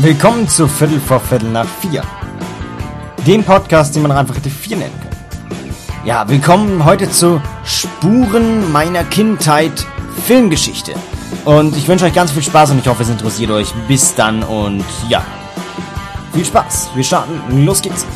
Willkommen 0.00 0.46
zu 0.46 0.68
Viertel 0.68 1.00
vor 1.00 1.18
Viertel 1.18 1.50
nach 1.50 1.66
vier. 1.66 2.02
Dem 3.26 3.42
Podcast, 3.42 3.96
den 3.96 4.02
man 4.02 4.12
einfach 4.12 4.36
hätte 4.36 4.48
vier 4.48 4.76
nennen 4.76 4.94
können. 5.00 5.74
Ja, 6.04 6.28
willkommen 6.28 6.84
heute 6.84 7.10
zu 7.10 7.42
Spuren 7.64 8.70
meiner 8.70 9.02
Kindheit 9.02 9.84
Filmgeschichte. 10.24 10.94
Und 11.44 11.76
ich 11.76 11.88
wünsche 11.88 12.04
euch 12.04 12.14
ganz 12.14 12.30
viel 12.30 12.44
Spaß 12.44 12.70
und 12.70 12.78
ich 12.78 12.86
hoffe, 12.86 13.02
es 13.02 13.08
interessiert 13.08 13.50
euch. 13.50 13.74
Bis 13.88 14.14
dann 14.14 14.44
und 14.44 14.84
ja. 15.08 15.26
Viel 16.32 16.44
Spaß. 16.44 16.90
Wir 16.94 17.02
starten. 17.02 17.64
Los 17.66 17.82
geht's. 17.82 18.06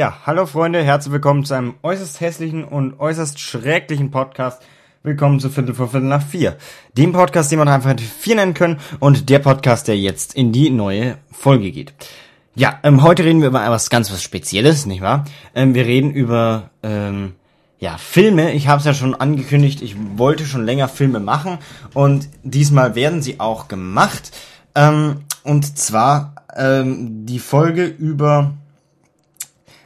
Ja, 0.00 0.16
hallo 0.24 0.46
Freunde, 0.46 0.82
herzlich 0.82 1.12
willkommen 1.12 1.44
zu 1.44 1.52
einem 1.52 1.74
äußerst 1.82 2.22
hässlichen 2.22 2.64
und 2.64 2.98
äußerst 2.98 3.38
schrecklichen 3.38 4.10
Podcast. 4.10 4.62
Willkommen 5.02 5.40
zu 5.40 5.50
Viertel 5.50 5.74
vor 5.74 5.88
Viertel 5.90 6.08
nach 6.08 6.22
vier. 6.22 6.56
Dem 6.96 7.12
Podcast, 7.12 7.52
den 7.52 7.58
man 7.58 7.68
einfach 7.68 7.94
vier 8.00 8.36
nennen 8.36 8.54
können 8.54 8.80
und 8.98 9.28
der 9.28 9.40
Podcast, 9.40 9.88
der 9.88 9.98
jetzt 9.98 10.32
in 10.34 10.52
die 10.52 10.70
neue 10.70 11.18
Folge 11.30 11.70
geht. 11.70 11.92
Ja, 12.54 12.78
ähm, 12.82 13.02
heute 13.02 13.24
reden 13.24 13.42
wir 13.42 13.48
über 13.48 13.62
etwas 13.62 13.90
ganz 13.90 14.10
was 14.10 14.22
Spezielles, 14.22 14.86
nicht 14.86 15.02
wahr? 15.02 15.26
Ähm, 15.54 15.74
wir 15.74 15.84
reden 15.84 16.12
über 16.12 16.70
ähm, 16.82 17.34
ja 17.78 17.98
Filme. 17.98 18.54
Ich 18.54 18.68
habe 18.68 18.78
es 18.78 18.86
ja 18.86 18.94
schon 18.94 19.14
angekündigt, 19.14 19.82
ich 19.82 19.96
wollte 20.16 20.46
schon 20.46 20.64
länger 20.64 20.88
Filme 20.88 21.20
machen 21.20 21.58
und 21.92 22.26
diesmal 22.42 22.94
werden 22.94 23.20
sie 23.20 23.38
auch 23.38 23.68
gemacht. 23.68 24.34
Ähm, 24.74 25.24
und 25.42 25.76
zwar 25.76 26.36
ähm, 26.56 27.26
die 27.26 27.38
Folge 27.38 27.84
über 27.84 28.54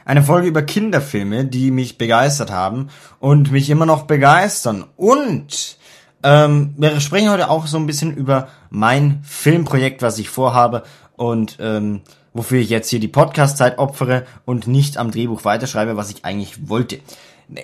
eine 0.05 0.23
Folge 0.23 0.47
über 0.47 0.61
Kinderfilme, 0.61 1.45
die 1.45 1.71
mich 1.71 1.97
begeistert 1.97 2.51
haben 2.51 2.89
und 3.19 3.51
mich 3.51 3.69
immer 3.69 3.87
noch 3.87 4.03
begeistern. 4.03 4.85
Und 4.95 5.77
ähm, 6.23 6.75
wir 6.77 6.99
sprechen 7.01 7.29
heute 7.29 7.49
auch 7.49 7.67
so 7.67 7.77
ein 7.77 7.87
bisschen 7.87 8.15
über 8.15 8.47
mein 8.69 9.19
Filmprojekt, 9.23 10.01
was 10.01 10.19
ich 10.19 10.29
vorhabe 10.29 10.83
und 11.17 11.57
ähm, 11.59 12.01
wofür 12.33 12.59
ich 12.59 12.69
jetzt 12.69 12.89
hier 12.89 12.99
die 12.99 13.07
Podcast-Zeit 13.07 13.79
opfere 13.79 14.25
und 14.45 14.67
nicht 14.67 14.97
am 14.97 15.09
Drehbuch 15.09 15.43
weiterschreibe, 15.43 15.97
was 15.97 16.11
ich 16.11 16.23
eigentlich 16.23 16.69
wollte. 16.69 16.99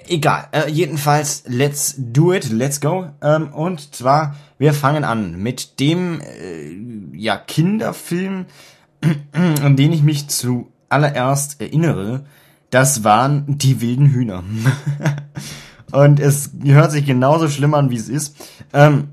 Egal, 0.08 0.48
äh, 0.52 0.70
jedenfalls, 0.70 1.44
let's 1.48 1.95
do 1.98 2.33
it, 2.33 2.52
let's 2.52 2.81
go. 2.81 3.08
Ähm, 3.22 3.52
und 3.52 3.95
zwar, 3.95 4.36
wir 4.58 4.73
fangen 4.73 5.03
an 5.03 5.38
mit 5.38 5.80
dem 5.80 6.22
äh, 6.22 7.17
ja 7.17 7.36
Kinderfilm, 7.38 8.45
an 9.31 9.76
den 9.76 9.92
ich 9.92 10.03
mich 10.03 10.28
zu 10.28 10.72
allererst 10.92 11.61
erinnere, 11.61 12.25
das 12.70 13.03
waren 13.03 13.58
die 13.58 13.82
wilden 13.82 14.08
Hühner. 14.08 14.43
Und 15.92 16.20
es 16.20 16.52
hört 16.64 16.92
sich 16.92 17.05
genauso 17.05 17.49
schlimm 17.49 17.73
an, 17.73 17.89
wie 17.89 17.98
es 17.98 18.08
ist. 18.08 18.36
Ähm, 18.71 19.10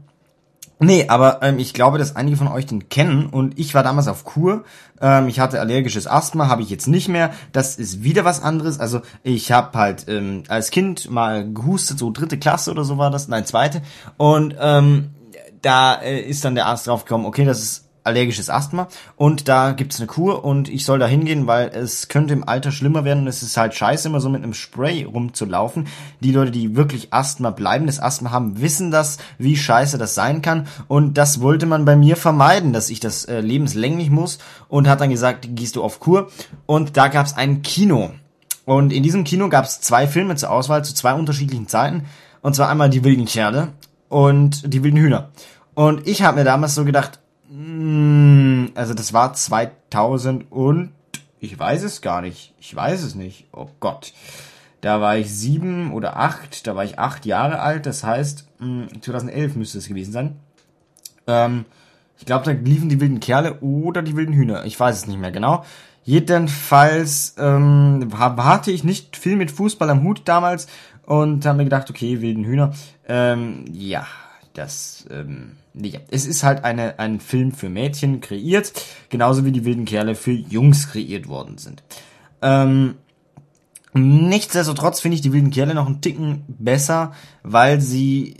nee, 0.78 1.08
aber 1.08 1.42
ähm, 1.42 1.58
ich 1.58 1.74
glaube, 1.74 1.98
dass 1.98 2.14
einige 2.14 2.36
von 2.36 2.46
euch 2.46 2.66
den 2.66 2.88
kennen. 2.88 3.26
Und 3.26 3.58
ich 3.58 3.74
war 3.74 3.82
damals 3.82 4.06
auf 4.06 4.24
Kur. 4.24 4.64
Ähm, 5.00 5.26
ich 5.26 5.40
hatte 5.40 5.60
allergisches 5.60 6.06
Asthma, 6.06 6.46
habe 6.46 6.62
ich 6.62 6.70
jetzt 6.70 6.86
nicht 6.86 7.08
mehr. 7.08 7.32
Das 7.52 7.76
ist 7.76 8.04
wieder 8.04 8.24
was 8.24 8.42
anderes. 8.42 8.78
Also 8.78 9.00
ich 9.24 9.50
habe 9.50 9.76
halt 9.76 10.06
ähm, 10.08 10.44
als 10.46 10.70
Kind 10.70 11.10
mal 11.10 11.52
gehustet, 11.52 11.98
so 11.98 12.12
dritte 12.12 12.38
Klasse 12.38 12.70
oder 12.70 12.84
so 12.84 12.96
war 12.96 13.10
das, 13.10 13.26
nein, 13.26 13.44
zweite. 13.44 13.82
Und 14.16 14.54
ähm, 14.60 15.10
da 15.62 15.94
äh, 15.96 16.20
ist 16.20 16.44
dann 16.44 16.54
der 16.54 16.66
Arzt 16.66 16.86
drauf 16.86 17.04
gekommen, 17.04 17.26
okay, 17.26 17.44
das 17.44 17.60
ist 17.60 17.87
allergisches 18.08 18.50
Asthma. 18.50 18.88
Und 19.16 19.48
da 19.48 19.72
gibt's 19.72 20.00
eine 20.00 20.06
Kur 20.06 20.44
und 20.44 20.68
ich 20.68 20.84
soll 20.84 20.98
da 20.98 21.06
hingehen, 21.06 21.46
weil 21.46 21.68
es 21.68 22.08
könnte 22.08 22.34
im 22.34 22.48
Alter 22.48 22.72
schlimmer 22.72 23.04
werden 23.04 23.20
und 23.20 23.28
es 23.28 23.42
ist 23.42 23.56
halt 23.56 23.74
scheiße, 23.74 24.08
immer 24.08 24.20
so 24.20 24.28
mit 24.28 24.42
einem 24.42 24.54
Spray 24.54 25.04
rumzulaufen. 25.04 25.86
Die 26.20 26.32
Leute, 26.32 26.50
die 26.50 26.74
wirklich 26.74 27.12
Asthma, 27.12 27.50
bleibendes 27.50 28.00
Asthma 28.00 28.30
haben, 28.30 28.60
wissen 28.60 28.90
das, 28.90 29.18
wie 29.38 29.56
scheiße 29.56 29.98
das 29.98 30.14
sein 30.14 30.42
kann. 30.42 30.66
Und 30.88 31.18
das 31.18 31.40
wollte 31.40 31.66
man 31.66 31.84
bei 31.84 31.96
mir 31.96 32.16
vermeiden, 32.16 32.72
dass 32.72 32.90
ich 32.90 33.00
das 33.00 33.24
äh, 33.26 33.40
lebenslänglich 33.40 34.10
muss 34.10 34.38
und 34.68 34.88
hat 34.88 35.00
dann 35.00 35.10
gesagt, 35.10 35.48
gehst 35.52 35.76
du 35.76 35.82
auf 35.82 36.00
Kur. 36.00 36.30
Und 36.66 36.96
da 36.96 37.08
gab's 37.08 37.34
ein 37.34 37.62
Kino. 37.62 38.10
Und 38.64 38.92
in 38.92 39.02
diesem 39.02 39.24
Kino 39.24 39.48
gab's 39.48 39.80
zwei 39.80 40.06
Filme 40.06 40.36
zur 40.36 40.50
Auswahl 40.50 40.84
zu 40.84 40.94
zwei 40.94 41.14
unterschiedlichen 41.14 41.68
Zeiten. 41.68 42.04
Und 42.42 42.54
zwar 42.54 42.68
einmal 42.68 42.90
die 42.90 43.04
wilden 43.04 43.24
Kerle 43.24 43.68
und 44.08 44.72
die 44.72 44.82
wilden 44.82 44.98
Hühner. 44.98 45.30
Und 45.74 46.06
ich 46.08 46.22
habe 46.22 46.38
mir 46.38 46.44
damals 46.44 46.74
so 46.74 46.84
gedacht, 46.84 47.20
also 47.50 48.94
das 48.94 49.12
war 49.12 49.32
2000 49.32 50.50
und 50.50 50.92
ich 51.40 51.58
weiß 51.58 51.82
es 51.82 52.00
gar 52.02 52.20
nicht. 52.20 52.54
Ich 52.60 52.74
weiß 52.74 53.02
es 53.02 53.14
nicht. 53.14 53.46
Oh 53.52 53.68
Gott. 53.80 54.12
Da 54.80 55.00
war 55.00 55.16
ich 55.16 55.32
sieben 55.32 55.92
oder 55.92 56.16
acht. 56.16 56.66
Da 56.66 56.76
war 56.76 56.84
ich 56.84 56.98
acht 56.98 57.26
Jahre 57.26 57.60
alt. 57.60 57.86
Das 57.86 58.04
heißt, 58.04 58.46
2011 58.58 59.52
hm, 59.52 59.58
müsste 59.58 59.78
es 59.78 59.88
gewesen 59.88 60.12
sein. 60.12 60.36
Ähm, 61.26 61.64
ich 62.18 62.26
glaube, 62.26 62.44
da 62.44 62.50
liefen 62.50 62.88
die 62.88 63.00
wilden 63.00 63.20
Kerle 63.20 63.60
oder 63.60 64.02
die 64.02 64.16
wilden 64.16 64.34
Hühner. 64.34 64.64
Ich 64.64 64.78
weiß 64.78 64.96
es 64.96 65.06
nicht 65.06 65.20
mehr 65.20 65.30
genau. 65.30 65.64
Jedenfalls 66.04 67.34
ähm, 67.38 68.10
hatte 68.18 68.70
ich 68.70 68.82
nicht 68.82 69.16
viel 69.16 69.36
mit 69.36 69.50
Fußball 69.50 69.90
am 69.90 70.02
Hut 70.02 70.22
damals 70.24 70.66
und 71.04 71.44
habe 71.44 71.58
mir 71.58 71.64
gedacht, 71.64 71.90
okay, 71.90 72.20
wilden 72.20 72.44
Hühner. 72.44 72.72
Ähm, 73.06 73.64
ja, 73.70 74.06
das, 74.58 75.06
ähm, 75.10 75.52
ja, 75.74 76.00
es 76.10 76.26
ist 76.26 76.42
halt 76.42 76.64
eine, 76.64 76.98
ein 76.98 77.20
Film 77.20 77.52
für 77.52 77.68
Mädchen 77.68 78.20
kreiert, 78.20 78.72
genauso 79.08 79.44
wie 79.44 79.52
die 79.52 79.64
wilden 79.64 79.84
Kerle 79.84 80.14
für 80.14 80.32
Jungs 80.32 80.88
kreiert 80.90 81.28
worden 81.28 81.58
sind. 81.58 81.82
Ähm, 82.42 82.96
nichtsdestotrotz 83.94 85.00
finde 85.00 85.14
ich 85.14 85.20
die 85.20 85.32
wilden 85.32 85.50
Kerle 85.50 85.74
noch 85.74 85.86
einen 85.86 86.00
Ticken 86.00 86.44
besser, 86.48 87.12
weil 87.42 87.80
sie 87.80 88.36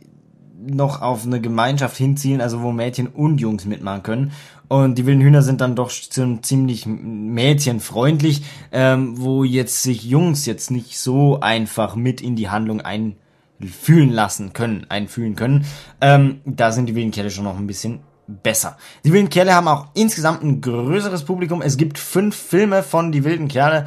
noch 0.61 1.01
auf 1.01 1.25
eine 1.25 1.41
Gemeinschaft 1.41 1.97
hinziehen, 1.97 2.41
also 2.41 2.63
wo 2.63 2.73
Mädchen 2.73 3.07
und 3.07 3.41
Jungs 3.41 3.65
mitmachen 3.65 4.03
können. 4.03 4.33
Und 4.67 4.99
die 4.99 5.07
wilden 5.07 5.23
Hühner 5.23 5.43
sind 5.43 5.61
dann 5.61 5.77
doch 5.77 5.91
ziemlich 5.91 6.85
mädchenfreundlich, 6.85 8.43
ähm, 8.73 9.15
wo 9.17 9.45
jetzt 9.45 9.83
sich 9.83 10.05
Jungs 10.05 10.45
jetzt 10.45 10.71
nicht 10.71 10.99
so 10.99 11.41
einfach 11.41 11.97
mit 11.97 12.21
in 12.21 12.37
die 12.37 12.51
Handlung 12.51 12.81
ein 12.81 13.17
fühlen 13.61 14.11
lassen 14.11 14.53
können, 14.53 14.87
einfühlen 14.89 15.35
können. 15.35 15.65
Ähm, 16.01 16.41
da 16.45 16.73
sind 16.73 16.87
die 16.87 16.95
wilden 16.95 17.11
Kerle 17.11 17.31
schon 17.31 17.45
noch 17.45 17.59
ein 17.59 17.67
bisschen 17.67 18.01
besser. 18.27 18.77
Die 19.05 19.13
wilden 19.13 19.31
Kerle 19.31 19.55
haben 19.55 19.69
auch 19.69 19.87
insgesamt 19.95 20.43
ein 20.43 20.61
größeres 20.61 21.25
Publikum. 21.25 21.63
Es 21.63 21.77
gibt 21.77 21.99
fünf 21.99 22.37
Filme 22.37 22.83
von 22.83 23.11
die 23.11 23.25
wilden 23.25 23.49
Kerle, 23.49 23.87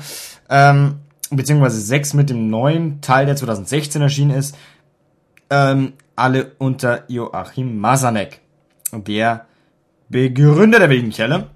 ähm, 0.50 1.00
beziehungsweise 1.30 1.80
sechs 1.80 2.14
mit 2.14 2.30
dem 2.30 2.50
neuen 2.50 3.02
Teil, 3.02 3.26
der 3.26 3.36
2016 3.36 4.02
erschienen 4.02 4.32
ist. 4.32 4.58
Ähm, 5.50 5.94
alle 6.16 6.52
unter 6.58 7.04
Joachim 7.08 7.78
Masanek, 7.78 8.42
der 8.92 9.46
Begründer 10.10 10.80
der 10.80 10.90
wilden 10.90 11.12
Kerle 11.12 11.50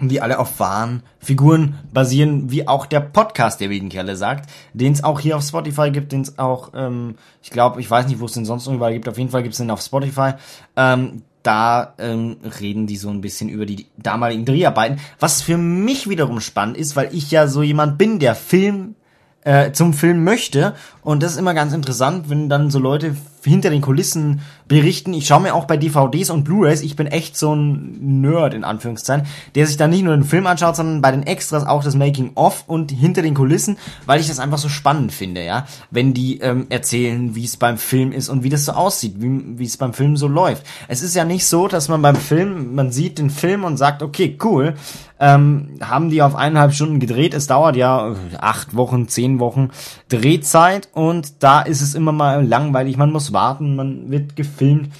die 0.00 0.20
alle 0.20 0.38
auf 0.38 0.60
wahren 0.60 1.02
Figuren 1.18 1.74
basieren, 1.92 2.50
wie 2.50 2.68
auch 2.68 2.86
der 2.86 3.00
Podcast 3.00 3.60
der 3.60 3.70
wilden 3.70 3.88
Kerle 3.88 4.16
sagt, 4.16 4.48
den 4.72 4.92
es 4.92 5.02
auch 5.02 5.18
hier 5.18 5.36
auf 5.36 5.42
Spotify 5.42 5.90
gibt, 5.90 6.12
den 6.12 6.20
es 6.20 6.38
auch, 6.38 6.70
ähm, 6.74 7.16
ich 7.42 7.50
glaube, 7.50 7.80
ich 7.80 7.90
weiß 7.90 8.06
nicht, 8.06 8.20
wo 8.20 8.26
es 8.26 8.32
den 8.32 8.44
sonst 8.44 8.66
überall 8.68 8.92
gibt, 8.92 9.08
auf 9.08 9.18
jeden 9.18 9.30
Fall 9.30 9.42
gibt 9.42 9.54
es 9.54 9.58
den 9.58 9.70
auf 9.70 9.80
Spotify. 9.80 10.32
Ähm, 10.76 11.22
da 11.42 11.94
ähm, 11.98 12.36
reden 12.60 12.86
die 12.86 12.96
so 12.96 13.08
ein 13.08 13.20
bisschen 13.20 13.48
über 13.48 13.64
die 13.64 13.86
damaligen 13.96 14.44
Dreharbeiten, 14.44 15.00
was 15.18 15.42
für 15.42 15.56
mich 15.56 16.08
wiederum 16.08 16.40
spannend 16.40 16.76
ist, 16.76 16.94
weil 16.94 17.14
ich 17.14 17.30
ja 17.30 17.48
so 17.48 17.62
jemand 17.62 17.98
bin, 17.98 18.18
der 18.18 18.34
Film 18.34 18.94
äh, 19.42 19.72
zum 19.72 19.94
Film 19.94 20.24
möchte. 20.24 20.74
Und 21.02 21.22
das 21.22 21.32
ist 21.32 21.38
immer 21.38 21.54
ganz 21.54 21.72
interessant, 21.72 22.28
wenn 22.28 22.48
dann 22.48 22.70
so 22.70 22.78
Leute 22.78 23.16
hinter 23.44 23.70
den 23.70 23.80
Kulissen 23.80 24.40
berichten. 24.68 25.14
Ich 25.14 25.26
schaue 25.26 25.40
mir 25.40 25.54
auch 25.54 25.64
bei 25.64 25.76
DVDs 25.76 26.30
und 26.30 26.44
Blu-rays, 26.44 26.82
ich 26.82 26.94
bin 26.94 27.06
echt 27.06 27.36
so 27.36 27.54
ein 27.54 28.20
Nerd 28.20 28.54
in 28.54 28.64
Anführungszeichen, 28.64 29.26
der 29.54 29.66
sich 29.66 29.76
dann 29.76 29.90
nicht 29.90 30.04
nur 30.04 30.14
den 30.14 30.24
Film 30.24 30.46
anschaut, 30.46 30.76
sondern 30.76 31.00
bei 31.00 31.10
den 31.10 31.22
Extras 31.22 31.66
auch 31.66 31.82
das 31.82 31.94
Making 31.94 32.32
of 32.34 32.64
und 32.66 32.90
hinter 32.90 33.22
den 33.22 33.34
Kulissen, 33.34 33.78
weil 34.06 34.20
ich 34.20 34.28
das 34.28 34.38
einfach 34.38 34.58
so 34.58 34.68
spannend 34.68 35.12
finde, 35.12 35.44
ja, 35.44 35.66
wenn 35.90 36.12
die 36.12 36.40
ähm, 36.40 36.66
erzählen, 36.68 37.34
wie 37.34 37.44
es 37.44 37.56
beim 37.56 37.78
Film 37.78 38.12
ist 38.12 38.28
und 38.28 38.42
wie 38.42 38.50
das 38.50 38.66
so 38.66 38.72
aussieht, 38.72 39.14
wie, 39.18 39.64
es 39.64 39.76
beim 39.76 39.94
Film 39.94 40.16
so 40.16 40.28
läuft. 40.28 40.64
Es 40.88 41.02
ist 41.02 41.14
ja 41.14 41.24
nicht 41.24 41.46
so, 41.46 41.68
dass 41.68 41.88
man 41.88 42.02
beim 42.02 42.16
Film, 42.16 42.74
man 42.74 42.92
sieht 42.92 43.18
den 43.18 43.30
Film 43.30 43.64
und 43.64 43.78
sagt, 43.78 44.02
okay, 44.02 44.36
cool, 44.42 44.74
ähm, 45.20 45.78
haben 45.80 46.10
die 46.10 46.22
auf 46.22 46.34
eineinhalb 46.34 46.72
Stunden 46.72 47.00
gedreht. 47.00 47.34
Es 47.34 47.46
dauert 47.46 47.76
ja 47.76 48.14
acht 48.38 48.76
Wochen, 48.76 49.08
zehn 49.08 49.40
Wochen 49.40 49.70
Drehzeit 50.08 50.88
und 50.92 51.42
da 51.42 51.60
ist 51.60 51.80
es 51.80 51.94
immer 51.94 52.12
mal 52.12 52.46
langweilig. 52.46 52.96
Man 52.96 53.10
muss 53.10 53.27
warten, 53.32 53.76
man 53.76 54.10
wird 54.10 54.36
gefilmt. 54.36 54.90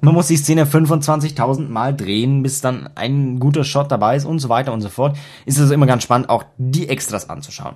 Man 0.00 0.14
muss 0.14 0.28
die 0.28 0.36
Szene 0.36 0.64
25.000 0.64 1.68
Mal 1.68 1.96
drehen, 1.96 2.42
bis 2.42 2.60
dann 2.60 2.88
ein 2.94 3.40
guter 3.40 3.64
Shot 3.64 3.90
dabei 3.90 4.16
ist 4.16 4.24
und 4.24 4.38
so 4.38 4.48
weiter 4.48 4.72
und 4.72 4.80
so 4.80 4.88
fort. 4.88 5.16
Ist 5.44 5.58
also 5.58 5.74
immer 5.74 5.86
ganz 5.86 6.04
spannend, 6.04 6.30
auch 6.30 6.44
die 6.56 6.88
Extras 6.88 7.28
anzuschauen. 7.28 7.74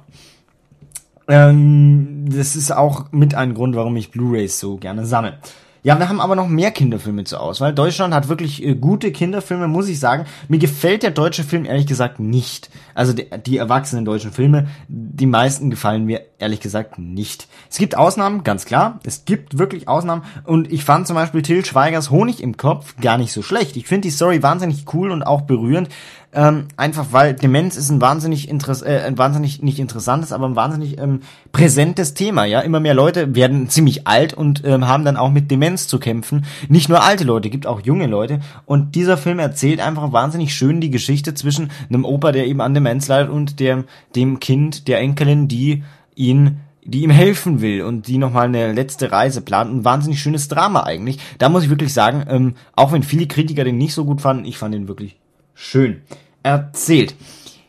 Ähm, 1.28 2.26
das 2.28 2.54
ist 2.56 2.70
auch 2.70 3.10
mit 3.10 3.34
ein 3.34 3.54
Grund, 3.54 3.74
warum 3.74 3.96
ich 3.96 4.10
Blu-rays 4.10 4.60
so 4.60 4.76
gerne 4.76 5.04
sammle. 5.06 5.38
Ja, 5.84 5.98
wir 5.98 6.08
haben 6.08 6.20
aber 6.20 6.36
noch 6.36 6.46
mehr 6.46 6.70
Kinderfilme 6.70 7.24
zur 7.24 7.40
Auswahl. 7.40 7.74
Deutschland 7.74 8.14
hat 8.14 8.28
wirklich 8.28 8.62
äh, 8.62 8.76
gute 8.76 9.10
Kinderfilme, 9.10 9.66
muss 9.66 9.88
ich 9.88 9.98
sagen. 9.98 10.26
Mir 10.46 10.58
gefällt 10.58 11.02
der 11.02 11.10
deutsche 11.10 11.42
Film 11.42 11.64
ehrlich 11.64 11.88
gesagt 11.88 12.20
nicht. 12.20 12.70
Also 12.94 13.12
die, 13.12 13.26
die 13.44 13.56
erwachsenen 13.56 14.04
deutschen 14.04 14.30
Filme, 14.30 14.68
die 14.86 15.26
meisten 15.26 15.70
gefallen 15.70 16.04
mir 16.04 16.20
ehrlich 16.38 16.60
gesagt 16.60 17.00
nicht. 17.00 17.48
Es 17.68 17.78
gibt 17.78 17.96
Ausnahmen, 17.96 18.44
ganz 18.44 18.64
klar. 18.64 19.00
Es 19.02 19.24
gibt 19.24 19.58
wirklich 19.58 19.88
Ausnahmen. 19.88 20.22
Und 20.44 20.72
ich 20.72 20.84
fand 20.84 21.08
zum 21.08 21.16
Beispiel 21.16 21.42
Till 21.42 21.64
Schweigers 21.64 22.10
Honig 22.10 22.40
im 22.40 22.56
Kopf 22.56 22.94
gar 23.00 23.18
nicht 23.18 23.32
so 23.32 23.42
schlecht. 23.42 23.76
Ich 23.76 23.88
finde 23.88 24.02
die 24.02 24.14
Story 24.14 24.40
wahnsinnig 24.40 24.84
cool 24.94 25.10
und 25.10 25.24
auch 25.24 25.40
berührend. 25.40 25.88
Ähm, 26.34 26.68
einfach 26.78 27.08
weil 27.10 27.34
Demenz 27.34 27.76
ist 27.76 27.90
ein 27.90 28.00
wahnsinnig 28.00 28.48
interess 28.48 28.80
äh, 28.80 29.02
ein 29.06 29.18
wahnsinnig 29.18 29.62
nicht 29.62 29.78
interessantes, 29.78 30.32
aber 30.32 30.46
ein 30.46 30.56
wahnsinnig 30.56 30.98
ähm, 30.98 31.20
präsentes 31.52 32.14
Thema. 32.14 32.46
Ja, 32.46 32.60
immer 32.60 32.80
mehr 32.80 32.94
Leute 32.94 33.34
werden 33.34 33.68
ziemlich 33.68 34.06
alt 34.06 34.32
und 34.32 34.64
ähm, 34.64 34.88
haben 34.88 35.04
dann 35.04 35.18
auch 35.18 35.30
mit 35.30 35.50
Demenz 35.50 35.88
zu 35.88 35.98
kämpfen. 35.98 36.46
Nicht 36.68 36.88
nur 36.88 37.02
alte 37.02 37.24
Leute, 37.24 37.50
gibt 37.50 37.66
auch 37.66 37.80
junge 37.80 38.06
Leute. 38.06 38.40
Und 38.64 38.94
dieser 38.94 39.18
Film 39.18 39.40
erzählt 39.40 39.80
einfach 39.80 40.12
wahnsinnig 40.12 40.54
schön 40.54 40.80
die 40.80 40.90
Geschichte 40.90 41.34
zwischen 41.34 41.70
einem 41.90 42.06
Opa, 42.06 42.32
der 42.32 42.46
eben 42.46 42.62
an 42.62 42.72
Demenz 42.72 43.08
leidet, 43.08 43.30
und 43.30 43.60
dem 43.60 43.84
dem 44.16 44.40
Kind, 44.40 44.88
der 44.88 45.00
Enkelin, 45.00 45.48
die 45.48 45.82
ihn 46.14 46.60
die 46.84 47.02
ihm 47.02 47.10
helfen 47.10 47.60
will 47.60 47.82
und 47.82 48.08
die 48.08 48.18
nochmal 48.18 48.46
eine 48.46 48.72
letzte 48.72 49.12
Reise 49.12 49.40
plant. 49.40 49.72
Ein 49.72 49.84
wahnsinnig 49.84 50.20
schönes 50.20 50.48
Drama 50.48 50.82
eigentlich. 50.82 51.18
Da 51.38 51.48
muss 51.48 51.62
ich 51.62 51.70
wirklich 51.70 51.92
sagen, 51.92 52.24
ähm, 52.28 52.54
auch 52.74 52.90
wenn 52.90 53.04
viele 53.04 53.28
Kritiker 53.28 53.62
den 53.62 53.78
nicht 53.78 53.94
so 53.94 54.04
gut 54.04 54.20
fanden, 54.20 54.46
ich 54.46 54.58
fand 54.58 54.74
den 54.74 54.88
wirklich 54.88 55.20
schön 55.54 56.00
erzählt. 56.42 57.14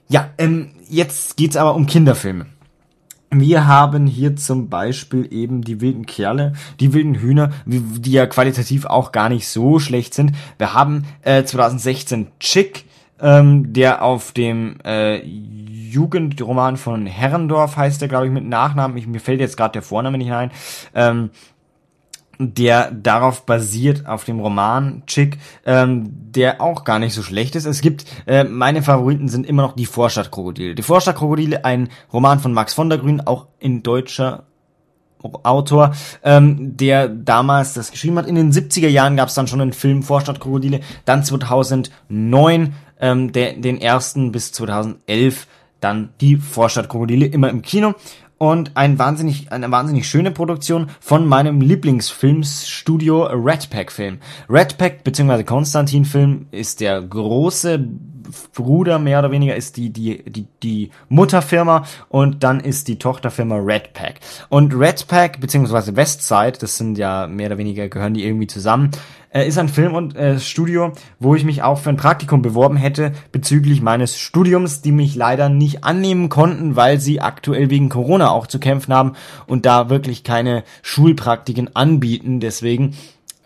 Ja, 0.08 0.30
ähm, 0.38 0.72
jetzt 0.90 1.38
geht's 1.38 1.58
aber 1.58 1.76
um 1.76 1.86
Kinderfilme. 1.86 2.46
Wir 3.32 3.66
haben 3.66 4.06
hier 4.06 4.36
zum 4.36 4.70
Beispiel 4.70 5.28
eben 5.34 5.64
die 5.64 5.82
wilden 5.82 6.06
Kerle, 6.06 6.54
die 6.80 6.94
wilden 6.94 7.16
Hühner, 7.16 7.52
die 7.66 8.12
ja 8.12 8.28
qualitativ 8.28 8.86
auch 8.86 9.12
gar 9.12 9.30
nicht 9.30 9.48
so 9.48 9.80
schlecht 9.80 10.14
sind. 10.14 10.34
Wir 10.60 10.74
haben 10.74 11.06
äh, 11.24 11.44
2016 11.44 12.28
Chick, 12.40 12.86
ähm, 13.20 13.74
der 13.74 14.04
auf 14.04 14.34
dem 14.34 14.78
äh, 14.86 15.24
Jugendroman 15.26 16.78
von 16.78 17.06
Herrendorf 17.06 17.78
heißt 17.78 18.02
der, 18.02 18.08
glaube 18.08 18.28
ich, 18.28 18.32
mit 18.32 18.46
Nachnamen. 18.46 18.98
Ich, 18.98 19.08
mir 19.08 19.20
fällt 19.20 19.40
jetzt 19.40 19.58
gerade 19.58 19.74
der 19.74 19.82
Vorname 19.82 20.18
nicht 20.18 20.32
ein. 20.32 20.52
Ähm, 20.94 21.30
der 22.52 22.92
darauf 22.92 23.46
basiert, 23.46 24.06
auf 24.06 24.26
dem 24.26 24.40
Roman 24.40 25.04
Chick, 25.08 25.38
ähm, 25.66 26.10
der 26.10 26.62
auch 26.62 26.84
gar 26.84 27.00
nicht 27.00 27.14
so 27.14 27.24
schlecht 27.24 27.56
ist. 27.56 27.66
Es 27.66 27.82
gibt, 27.82 28.06
äh, 28.28 28.44
meine 28.44 28.84
Favoriten 28.84 29.30
sind 29.30 29.46
immer 29.46 29.62
noch 29.62 29.76
die 29.76 29.86
Vorstadtkrokodile. 29.86 30.76
Die 30.76 30.84
Vorstadtkrokodile, 30.84 31.64
ein 31.64 31.90
Roman 32.12 32.40
von 32.40 32.54
Max 32.54 32.74
von 32.74 32.90
der 32.90 33.00
Grün, 33.00 33.22
auch 33.22 33.48
in 33.60 33.84
deutscher 33.84 34.44
Autor, 35.44 35.94
ähm, 36.24 36.76
der 36.76 37.08
damals 37.08 37.74
das 37.74 37.92
geschrieben 37.92 38.18
hat. 38.18 38.28
In 38.28 38.36
den 38.36 38.52
70er 38.52 38.90
Jahren 38.90 39.16
gab 39.16 39.30
es 39.30 39.36
dann 39.36 39.48
schon 39.48 39.62
einen 39.62 39.74
Film 39.74 40.04
Vorstadtkrokodile, 40.04 40.82
dann 41.06 41.24
2009 41.24 42.74
ähm, 43.00 43.32
der, 43.32 43.54
den 43.54 43.80
ersten 43.80 44.32
bis 44.32 44.52
2011 44.52 45.48
dann 45.80 46.10
die 46.22 46.38
Vorstadtkrokodile 46.38 47.26
immer 47.26 47.50
im 47.50 47.62
Kino 47.62 47.94
und 48.38 48.72
ein 48.76 49.00
wahnsinnig, 49.00 49.52
eine 49.52 49.72
wahnsinnig 49.72 50.08
schöne 50.08 50.32
Produktion 50.32 50.90
von 51.00 51.26
meinem 51.26 51.62
Lieblingsfilmstudio 51.62 53.26
Red 53.28 53.70
Pack 53.70 53.92
Film. 53.92 54.20
Red 54.50 54.78
Pack 54.78 55.04
bzw. 55.04 55.44
Konstantin 55.44 56.06
Film 56.06 56.48
ist 56.52 56.82
der 56.82 57.02
große 57.02 57.88
Bruder 58.54 59.00
mehr 59.00 59.20
oder 59.20 59.32
weniger 59.32 59.56
ist 59.56 59.78
die 59.78 59.92
die 59.92 60.24
die 60.24 60.48
die 60.62 60.92
Mutterfirma 61.10 61.86
und 62.10 62.44
dann 62.44 62.60
ist 62.60 62.88
die 62.88 63.00
Tochterfirma 63.00 63.58
Red 63.58 63.94
Pack. 63.94 64.20
Und 64.50 64.74
Red 64.74 65.08
Pack 65.08 65.40
beziehungsweise 65.40 65.96
Westside 65.96 66.54
das 66.60 66.78
sind 66.78 66.98
ja 66.98 67.28
mehr 67.28 67.48
oder 67.48 67.58
weniger 67.58 67.88
gehören 67.90 68.14
die 68.14 68.26
irgendwie 68.26 68.48
zusammen 68.48 68.92
äh, 69.34 69.48
ist 69.48 69.58
ein 69.58 69.70
Film 69.70 69.96
und 69.96 70.16
äh, 70.16 70.40
Studio 70.40 70.94
wo 71.20 71.36
ich 71.36 71.44
mich 71.44 71.64
auch 71.64 71.80
für 71.80 71.90
ein 71.90 71.98
Praktikum 71.98 72.42
beworben 72.42 72.78
hätte 72.78 73.14
bezüglich 73.32 73.82
meines 73.82 74.18
Studiums 74.18 74.82
die 74.82 74.92
mich 74.92 75.16
leider 75.16 75.50
nicht 75.50 75.84
annehmen 75.84 76.30
konnten 76.30 76.76
weil 76.76 77.00
sie 77.00 77.22
aktuell 77.22 77.70
wegen 77.70 77.90
Corona 77.90 78.30
auch 78.32 78.48
zu 78.48 78.60
kämpfen 78.60 78.94
haben 78.94 79.14
und 79.48 79.66
da 79.66 79.90
wirklich 79.90 80.24
keine 80.24 80.64
Schulpraktiken 80.82 81.76
anbieten. 81.76 82.40
Deswegen 82.40 82.96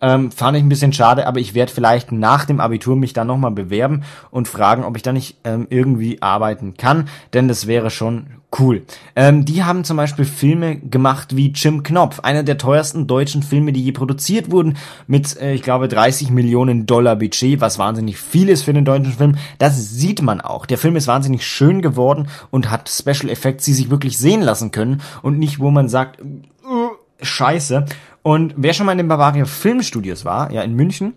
ähm, 0.01 0.31
fand 0.31 0.57
ich 0.57 0.63
ein 0.63 0.69
bisschen 0.69 0.93
schade, 0.93 1.27
aber 1.27 1.39
ich 1.39 1.53
werde 1.53 1.71
vielleicht 1.71 2.11
nach 2.11 2.45
dem 2.45 2.59
Abitur 2.59 2.95
mich 2.95 3.13
dann 3.13 3.27
nochmal 3.27 3.51
bewerben 3.51 4.03
und 4.31 4.47
fragen, 4.47 4.83
ob 4.83 4.95
ich 4.95 5.03
da 5.03 5.13
nicht 5.13 5.37
ähm, 5.43 5.67
irgendwie 5.69 6.21
arbeiten 6.21 6.75
kann, 6.77 7.09
denn 7.33 7.47
das 7.47 7.67
wäre 7.67 7.89
schon 7.89 8.27
cool. 8.59 8.83
Ähm, 9.15 9.45
die 9.45 9.63
haben 9.63 9.83
zum 9.83 9.97
Beispiel 9.97 10.25
Filme 10.25 10.77
gemacht 10.77 11.35
wie 11.35 11.51
Jim 11.51 11.83
Knopf, 11.83 12.21
einer 12.21 12.43
der 12.43 12.57
teuersten 12.57 13.07
deutschen 13.07 13.43
Filme, 13.43 13.73
die 13.73 13.83
je 13.83 13.91
produziert 13.91 14.51
wurden, 14.51 14.77
mit, 15.05 15.39
äh, 15.39 15.53
ich 15.53 15.63
glaube, 15.63 15.87
30 15.87 16.29
Millionen 16.29 16.85
Dollar 16.85 17.15
Budget, 17.15 17.59
was 17.59 17.77
wahnsinnig 17.77 18.17
viel 18.17 18.49
ist 18.49 18.63
für 18.63 18.73
den 18.73 18.85
deutschen 18.85 19.13
Film. 19.13 19.37
Das 19.57 19.91
sieht 19.91 20.21
man 20.21 20.41
auch. 20.41 20.65
Der 20.65 20.77
Film 20.77 20.95
ist 20.95 21.07
wahnsinnig 21.07 21.45
schön 21.45 21.81
geworden 21.81 22.29
und 22.49 22.71
hat 22.71 22.89
Special 22.89 23.29
Effects, 23.29 23.65
die 23.65 23.73
sich 23.73 23.89
wirklich 23.89 24.17
sehen 24.17 24.41
lassen 24.41 24.71
können 24.71 25.01
und 25.21 25.39
nicht, 25.39 25.59
wo 25.59 25.69
man 25.69 25.89
sagt, 25.89 26.21
uh, 26.21 26.89
scheiße. 27.21 27.85
Und 28.27 28.55
wer 28.57 28.73
schon 28.73 28.85
mal 28.85 28.91
in 28.91 28.97
den 28.97 29.07
Bavaria 29.07 29.45
Filmstudios 29.45 30.25
war, 30.25 30.51
ja 30.51 30.61
in 30.61 30.75
München, 30.75 31.13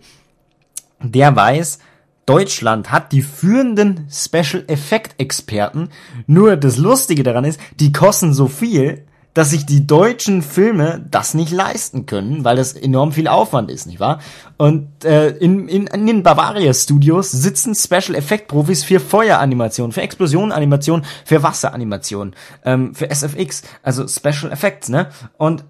der 1.03 1.35
weiß, 1.35 1.79
Deutschland 2.25 2.89
hat 2.89 3.11
die 3.11 3.21
führenden 3.21 4.07
Special 4.09 4.63
Effect 4.67 5.19
Experten. 5.19 5.89
Nur 6.25 6.55
das 6.55 6.77
Lustige 6.77 7.23
daran 7.23 7.43
ist, 7.43 7.59
die 7.81 7.91
kosten 7.91 8.33
so 8.33 8.47
viel, 8.47 9.03
dass 9.33 9.49
sich 9.49 9.65
die 9.65 9.85
deutschen 9.85 10.41
Filme 10.41 11.05
das 11.11 11.33
nicht 11.33 11.51
leisten 11.51 12.05
können, 12.05 12.45
weil 12.45 12.55
das 12.55 12.71
enorm 12.71 13.11
viel 13.11 13.27
Aufwand 13.27 13.69
ist, 13.71 13.87
nicht 13.87 13.99
wahr? 13.99 14.21
Und 14.55 15.03
äh, 15.03 15.31
in, 15.31 15.67
in, 15.67 15.87
in 15.87 16.07
den 16.07 16.23
Bavaria 16.23 16.73
Studios 16.73 17.29
sitzen 17.29 17.75
Special 17.75 18.15
Effect 18.15 18.47
Profis 18.47 18.85
für 18.85 19.01
Feueranimation, 19.01 19.91
für 19.91 20.01
Explosionanimation, 20.01 21.03
für 21.25 21.43
Wasseranimation, 21.43 22.35
ähm, 22.63 22.95
für 22.95 23.09
SFX, 23.13 23.63
also 23.83 24.07
Special 24.07 24.49
Effects, 24.49 24.87
ne? 24.87 25.09
Und 25.37 25.65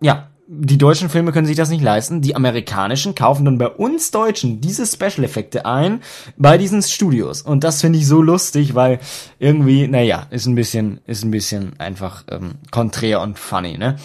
ja, 0.00 0.28
die 0.50 0.78
deutschen 0.78 1.10
Filme 1.10 1.32
können 1.32 1.46
sich 1.46 1.56
das 1.56 1.68
nicht 1.68 1.82
leisten. 1.82 2.22
Die 2.22 2.34
amerikanischen 2.34 3.14
kaufen 3.14 3.44
dann 3.44 3.58
bei 3.58 3.68
uns 3.68 4.10
Deutschen 4.10 4.62
diese 4.62 4.86
Special-Effekte 4.86 5.66
ein 5.66 6.00
bei 6.38 6.56
diesen 6.56 6.82
Studios. 6.82 7.42
Und 7.42 7.64
das 7.64 7.82
finde 7.82 7.98
ich 7.98 8.06
so 8.06 8.22
lustig, 8.22 8.74
weil 8.74 8.98
irgendwie, 9.38 9.86
naja, 9.88 10.26
ist 10.30 10.46
ein 10.46 10.54
bisschen, 10.54 11.00
ist 11.06 11.22
ein 11.22 11.30
bisschen 11.30 11.78
einfach 11.78 12.24
ähm, 12.30 12.54
konträr 12.70 13.20
und 13.20 13.38
funny, 13.38 13.76
ne? 13.76 13.96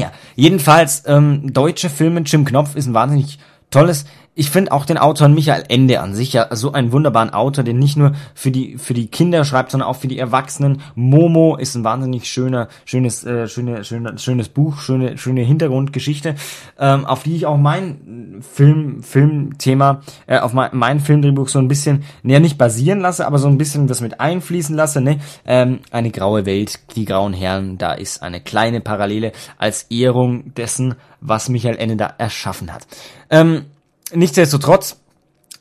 Ja, 0.00 0.10
jedenfalls, 0.34 1.04
ähm, 1.06 1.52
deutsche 1.52 1.88
Filme, 1.88 2.22
Jim 2.22 2.44
Knopf 2.44 2.74
ist 2.74 2.86
ein 2.86 2.94
wahnsinnig 2.94 3.38
tolles 3.70 4.06
ich 4.36 4.50
finde 4.50 4.72
auch 4.72 4.84
den 4.84 4.98
Autor 4.98 5.28
Michael 5.28 5.64
Ende 5.68 6.00
an 6.00 6.14
sich 6.14 6.32
ja 6.32 6.48
so 6.54 6.72
einen 6.72 6.90
wunderbaren 6.90 7.30
Autor, 7.30 7.62
der 7.62 7.74
nicht 7.74 7.96
nur 7.96 8.12
für 8.34 8.50
die 8.50 8.78
für 8.78 8.94
die 8.94 9.06
Kinder 9.06 9.44
schreibt, 9.44 9.70
sondern 9.70 9.88
auch 9.88 9.96
für 9.96 10.08
die 10.08 10.18
Erwachsenen. 10.18 10.82
Momo 10.96 11.56
ist 11.56 11.76
ein 11.76 11.84
wahnsinnig 11.84 12.28
schöner, 12.28 12.68
schönes, 12.84 13.24
äh, 13.24 13.46
schöne, 13.46 13.84
schöne, 13.84 14.18
schönes 14.18 14.48
Buch, 14.48 14.78
schöne, 14.78 15.18
schöne 15.18 15.42
Hintergrundgeschichte, 15.42 16.34
ähm, 16.78 17.04
auf 17.06 17.22
die 17.22 17.36
ich 17.36 17.46
auch 17.46 17.56
mein 17.56 18.40
Film, 18.40 19.02
Filmthema, 19.02 20.00
äh, 20.26 20.38
auf 20.38 20.52
mein, 20.52 20.70
mein 20.72 21.00
Filmdrehbuch 21.00 21.48
so 21.48 21.60
ein 21.60 21.68
bisschen, 21.68 22.02
näher 22.22 22.40
nicht 22.40 22.58
basieren 22.58 23.00
lasse, 23.00 23.26
aber 23.26 23.38
so 23.38 23.46
ein 23.46 23.58
bisschen 23.58 23.86
das 23.86 24.00
mit 24.00 24.20
einfließen 24.20 24.74
lasse. 24.74 25.00
Ne, 25.00 25.18
ähm, 25.46 25.80
eine 25.92 26.10
graue 26.10 26.44
Welt, 26.44 26.80
die 26.96 27.04
grauen 27.04 27.34
Herren, 27.34 27.78
da 27.78 27.92
ist 27.92 28.22
eine 28.22 28.40
kleine 28.40 28.80
Parallele 28.80 29.32
als 29.58 29.84
Ehrung 29.90 30.54
dessen, 30.54 30.96
was 31.20 31.48
Michael 31.48 31.76
Ende 31.76 31.96
da 31.96 32.12
erschaffen 32.18 32.72
hat. 32.72 32.86
Ähm, 33.30 33.66
Nichtsdestotrotz, 34.12 35.00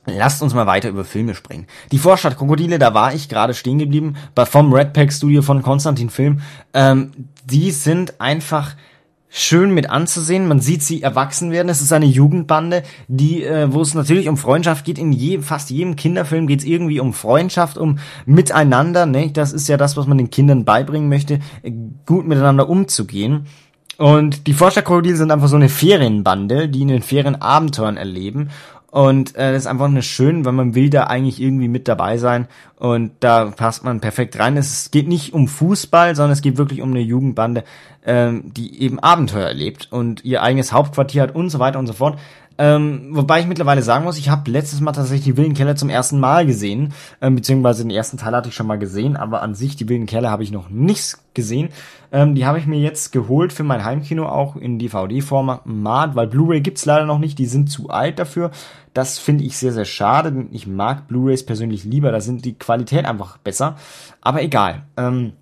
Lasst 0.06 0.42
uns 0.42 0.54
mal 0.54 0.68
weiter 0.68 0.90
über 0.90 1.06
Filme 1.06 1.34
springen. 1.34 1.66
Die 1.94 1.98
Vorstadt 1.98 2.38
Krokodile, 2.38 2.78
da 2.78 2.94
war 2.94 3.14
ich 3.14 3.30
gerade 3.30 3.54
stehen 3.54 3.80
geblieben, 3.80 4.16
vom 4.36 4.74
Red 4.74 4.92
Pack 4.92 5.14
Studio 5.14 5.42
von 5.42 5.62
Konstantin 5.62 6.10
Film. 6.10 6.42
Ähm, 6.74 7.12
die 7.46 7.72
sind 7.72 8.20
einfach 8.20 8.76
schön 9.30 9.74
mit 9.74 9.90
anzusehen. 9.90 10.48
Man 10.48 10.60
sieht 10.60 10.84
sie 10.84 11.02
erwachsen 11.02 11.52
werden. 11.52 11.70
Es 11.70 11.82
ist 11.82 11.94
eine 11.94 12.06
Jugendbande, 12.06 12.84
die, 13.08 13.44
äh, 13.44 13.72
wo 13.72 13.82
es 13.82 13.94
natürlich 13.94 14.28
um 14.28 14.36
Freundschaft 14.36 14.84
geht. 14.84 15.00
In 15.00 15.14
je, 15.14 15.40
fast 15.40 15.70
jedem 15.70 15.96
Kinderfilm 15.96 16.48
geht 16.48 16.60
es 16.60 16.66
irgendwie 16.66 17.00
um 17.00 17.14
Freundschaft, 17.14 17.78
um 17.78 17.98
Miteinander. 18.26 19.06
Ne? 19.06 19.32
Das 19.32 19.54
ist 19.54 19.70
ja 19.70 19.78
das, 19.78 19.96
was 19.96 20.06
man 20.06 20.18
den 20.18 20.30
Kindern 20.30 20.66
beibringen 20.66 21.08
möchte, 21.08 21.40
gut 22.06 22.28
miteinander 22.28 22.68
umzugehen. 22.68 23.48
Und 24.04 24.48
die 24.48 24.54
Forscherkrokodile 24.54 25.16
sind 25.16 25.32
einfach 25.32 25.48
so 25.48 25.56
eine 25.56 25.70
Ferienbande, 25.70 26.68
die 26.68 26.82
in 26.82 26.90
den 26.90 27.02
Ferien 27.02 27.42
Abenteuern 27.42 27.96
erleben. 27.96 28.50
Und 28.92 29.34
äh, 29.38 29.54
das 29.54 29.62
ist 29.62 29.68
einfach 29.68 29.86
eine 29.86 30.04
schön, 30.04 30.44
weil 30.44 30.52
man 30.52 30.76
will 30.76 30.90
da 30.90 31.06
eigentlich 31.06 31.42
irgendwie 31.42 31.70
mit 31.70 31.88
dabei 31.88 32.18
sein. 32.18 32.50
Und 32.76 33.12
da 33.22 33.46
passt 33.46 33.86
man 33.86 34.02
perfekt 34.02 34.38
rein. 34.38 34.58
Es 34.58 34.92
geht 34.92 35.08
nicht 35.08 35.34
um 35.34 35.48
Fußball, 35.48 36.18
sondern 36.18 36.34
es 36.34 36.42
geht 36.42 36.58
wirklich 36.58 36.82
um 36.82 36.92
eine 36.92 37.00
Jugendbande, 37.00 37.64
ähm, 38.06 38.52
die 38.54 38.82
eben 38.82 39.00
Abenteuer 39.00 39.48
erlebt 39.48 39.88
und 39.90 40.26
ihr 40.26 40.44
eigenes 40.44 40.74
Hauptquartier 40.74 41.22
hat 41.22 41.34
und 41.34 41.50
so 41.50 41.60
weiter 41.60 41.80
und 41.80 41.88
so 41.88 41.94
fort. 41.94 42.20
Ähm, 42.58 43.10
wobei 43.12 43.40
ich 43.40 43.48
mittlerweile 43.48 43.82
sagen 43.82 44.06
muss, 44.06 44.18
ich 44.18 44.30
habe 44.30 44.52
letztes 44.52 44.80
Mal 44.80 44.92
tatsächlich 44.92 45.26
die 45.26 45.38
Wilden 45.38 45.56
Kerle 45.56 45.76
zum 45.76 45.90
ersten 45.90 46.20
Mal 46.20 46.46
gesehen, 46.46 46.94
ähm, 47.22 47.36
beziehungsweise 47.36 47.84
den 47.84 47.92
ersten 47.92 48.18
Teil 48.18 48.36
hatte 48.36 48.50
ich 48.50 48.56
schon 48.56 48.68
mal 48.68 48.78
gesehen, 48.78 49.16
aber 49.16 49.42
an 49.42 49.56
sich 49.56 49.76
die 49.76 49.90
Wilden 49.90 50.06
Kerle 50.06 50.30
habe 50.30 50.44
ich 50.44 50.52
noch 50.52 50.70
nichts 50.70 51.24
gesehen. 51.34 51.70
Ähm, 52.12 52.36
die 52.36 52.46
habe 52.46 52.60
ich 52.60 52.68
mir 52.68 52.80
jetzt 52.80 53.12
geholt 53.12 53.54
für 53.54 53.64
mein 53.64 53.84
Heimkino 53.84 54.28
auch 54.28 54.56
in 54.56 54.78
DVD-Format, 54.78 56.16
weil 56.16 56.28
Blu-ray 56.28 56.62
gibt's 56.62 56.86
leider 56.86 57.06
noch 57.06 57.20
nicht, 57.20 57.40
die 57.40 57.48
sind 57.48 57.72
zu 57.72 57.90
alt 57.90 58.20
dafür. 58.20 58.52
Das 58.94 59.18
finde 59.18 59.44
ich 59.44 59.58
sehr, 59.58 59.74
sehr 59.74 59.86
schade, 59.86 60.32
denn 60.32 60.50
ich 60.52 60.68
mag 60.68 61.08
Blu-rays 61.08 61.46
persönlich 61.46 61.84
lieber, 61.84 62.12
da 62.12 62.22
sind 62.22 62.46
die 62.46 62.54
Qualität 62.54 63.06
einfach 63.06 63.38
besser. 63.38 63.78
Aber 64.22 64.44
egal. 64.44 64.84
Ähm, 64.96 65.34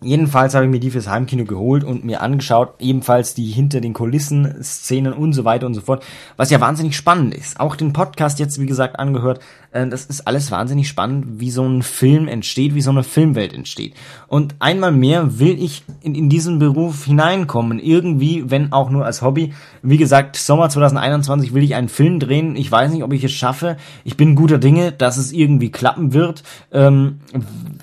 Jedenfalls 0.00 0.54
habe 0.54 0.64
ich 0.64 0.70
mir 0.70 0.78
die 0.78 0.90
fürs 0.90 1.08
Heimkino 1.08 1.44
geholt 1.44 1.82
und 1.82 2.04
mir 2.04 2.20
angeschaut, 2.20 2.74
ebenfalls 2.78 3.34
die 3.34 3.46
hinter 3.46 3.80
den 3.80 3.94
Kulissen 3.94 4.62
Szenen 4.62 5.12
und 5.12 5.32
so 5.32 5.44
weiter 5.44 5.66
und 5.66 5.74
so 5.74 5.80
fort, 5.80 6.04
was 6.36 6.50
ja 6.50 6.60
wahnsinnig 6.60 6.96
spannend 6.96 7.34
ist. 7.34 7.58
Auch 7.58 7.74
den 7.74 7.92
Podcast 7.92 8.38
jetzt, 8.38 8.60
wie 8.60 8.66
gesagt, 8.66 8.98
angehört. 8.98 9.40
Äh, 9.72 9.88
das 9.88 10.06
ist 10.06 10.26
alles 10.26 10.50
wahnsinnig 10.50 10.88
spannend, 10.88 11.40
wie 11.40 11.50
so 11.50 11.64
ein 11.64 11.82
Film 11.82 12.28
entsteht, 12.28 12.74
wie 12.74 12.80
so 12.80 12.90
eine 12.90 13.02
Filmwelt 13.02 13.52
entsteht. 13.52 13.94
Und 14.28 14.54
einmal 14.60 14.92
mehr 14.92 15.40
will 15.40 15.60
ich 15.60 15.82
in, 16.00 16.14
in 16.14 16.28
diesen 16.28 16.58
Beruf 16.58 17.04
hineinkommen, 17.04 17.78
irgendwie, 17.78 18.50
wenn 18.50 18.72
auch 18.72 18.90
nur 18.90 19.04
als 19.04 19.22
Hobby. 19.22 19.52
Wie 19.82 19.96
gesagt, 19.96 20.36
Sommer 20.36 20.68
2021 20.68 21.54
will 21.54 21.62
ich 21.64 21.74
einen 21.74 21.88
Film 21.88 22.20
drehen. 22.20 22.56
Ich 22.56 22.70
weiß 22.70 22.92
nicht, 22.92 23.02
ob 23.02 23.12
ich 23.12 23.24
es 23.24 23.32
schaffe. 23.32 23.76
Ich 24.04 24.16
bin 24.16 24.36
guter 24.36 24.58
Dinge, 24.58 24.92
dass 24.92 25.16
es 25.16 25.32
irgendwie 25.32 25.70
klappen 25.70 26.12
wird. 26.12 26.42
Ähm, 26.72 27.18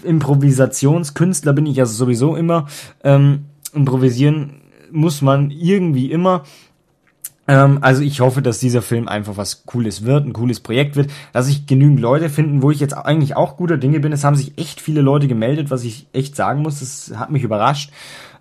Improvisationskünstler 0.04 1.54
bin 1.54 1.66
ich 1.66 1.76
ja 1.78 1.86
sowieso 2.06 2.36
immer. 2.36 2.68
Ähm, 3.04 3.46
improvisieren 3.74 4.62
muss 4.92 5.22
man 5.22 5.52
irgendwie 5.52 6.12
immer. 6.12 6.44
Ähm, 7.48 7.80
also 7.82 8.02
ich 8.02 8.22
hoffe, 8.22 8.42
dass 8.42 8.60
dieser 8.60 8.82
Film 8.82 9.08
einfach 9.08 9.38
was 9.38 9.66
Cooles 9.66 10.06
wird, 10.06 10.26
ein 10.26 10.34
cooles 10.34 10.60
Projekt 10.60 10.96
wird, 10.96 11.12
dass 11.34 11.48
ich 11.48 11.68
genügend 11.68 12.00
Leute 12.00 12.30
finden, 12.30 12.62
wo 12.62 12.72
ich 12.72 12.80
jetzt 12.80 12.94
eigentlich 12.94 13.36
auch 13.36 13.58
guter 13.58 13.78
Dinge 13.78 14.00
bin. 14.00 14.14
Es 14.14 14.24
haben 14.24 14.36
sich 14.36 14.58
echt 14.58 14.82
viele 14.82 15.02
Leute 15.02 15.28
gemeldet, 15.28 15.70
was 15.70 15.84
ich 15.84 16.08
echt 16.14 16.36
sagen 16.36 16.62
muss. 16.62 16.80
Das 16.80 17.18
hat 17.18 17.32
mich 17.32 17.44
überrascht. 17.44 17.92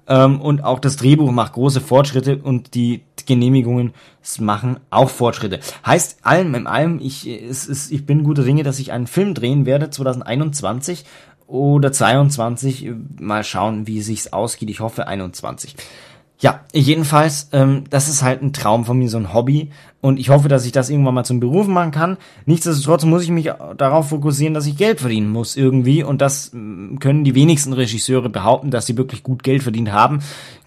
Ähm, 0.07 0.41
und 0.41 0.63
auch 0.63 0.79
das 0.79 0.97
Drehbuch 0.97 1.31
macht 1.33 1.55
große 1.55 1.81
Fortschritte 1.81 2.37
und 2.37 2.75
die 2.75 3.03
Genehmigungen 3.27 3.95
machen 4.39 4.79
auch 4.91 5.09
Fortschritte. 5.09 5.61
Heißt 5.87 6.19
allem 6.23 6.55
in 6.55 6.67
allem, 6.67 7.01
ich, 7.01 7.27
es, 7.27 7.69
es, 7.69 7.91
ich 7.91 8.05
bin 8.05 8.25
guter 8.25 8.45
Dinge, 8.45 8.63
dass 8.65 8.79
ich 8.79 8.93
einen 8.93 9.07
Film 9.07 9.35
drehen 9.35 9.65
werde 9.65 9.91
2021 9.91 11.05
oder 11.55 11.93
22. 11.93 12.91
Mal 13.21 13.45
schauen, 13.45 13.87
wie 13.87 14.03
sich's 14.03 14.33
ausgeht. 14.33 14.71
Ich 14.71 14.81
hoffe 14.81 15.07
21. 15.07 15.77
Ja, 16.41 16.61
jedenfalls, 16.73 17.49
ähm, 17.53 17.85
das 17.91 18.09
ist 18.09 18.23
halt 18.23 18.43
ein 18.43 18.53
Traum 18.53 18.85
von 18.85 18.99
mir, 18.99 19.09
so 19.09 19.19
ein 19.19 19.33
Hobby. 19.33 19.71
Und 20.01 20.19
ich 20.19 20.29
hoffe, 20.29 20.49
dass 20.49 20.67
ich 20.67 20.73
das 20.73 20.91
irgendwann 20.91 21.15
mal 21.15 21.25
zum 21.25 21.41
Beruf 21.41 21.67
machen 21.67 21.93
kann. 21.93 22.19
Nichtsdestotrotz 22.45 23.05
muss 23.05 23.23
ich 23.23 23.31
mich 23.31 23.51
darauf 23.79 24.11
fokussieren, 24.11 24.53
dass 24.53 24.67
ich 24.67 24.77
Geld 24.77 25.01
verdienen 25.01 25.31
muss 25.31 25.57
irgendwie. 25.57 26.03
Und 26.03 26.21
das 26.21 26.51
mm, 26.53 26.99
können 26.99 27.25
die 27.25 27.35
wenigsten 27.35 27.73
Regisseure 27.73 28.29
behaupten, 28.29 28.71
dass 28.71 28.85
sie 28.85 28.99
wirklich 28.99 29.23
gut 29.23 29.43
Geld 29.43 29.63
verdient 29.63 29.93
haben. 29.93 30.19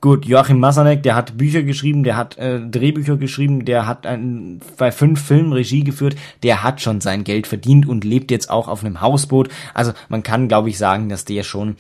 Gut, 0.02 0.26
Joachim 0.26 0.60
Masanek, 0.60 1.04
der 1.04 1.16
hat 1.16 1.38
Bücher 1.38 1.62
geschrieben, 1.62 2.04
der 2.04 2.16
hat 2.16 2.38
äh, 2.38 2.62
Drehbücher 2.62 3.18
geschrieben, 3.18 3.66
der 3.66 3.86
hat 3.86 4.08
ein, 4.08 4.62
bei 4.78 4.92
fünf 4.92 5.22
Filmen 5.22 5.54
Regie 5.54 5.84
geführt, 5.84 6.16
der 6.42 6.64
hat 6.64 6.82
schon 6.82 7.02
sein 7.02 7.24
Geld 7.24 7.46
verdient 7.46 7.88
und 7.88 8.06
lebt 8.06 8.32
jetzt 8.32 8.50
auch 8.50 8.70
auf 8.70 8.84
einem 8.84 9.02
Hausboot. 9.02 9.50
Also 9.74 9.92
man 10.10 10.24
kann, 10.24 10.48
glaube 10.48 10.70
ich, 10.70 10.78
sagen, 10.80 11.10
dass 11.10 11.26
der 11.26 11.44
schon 11.44 11.76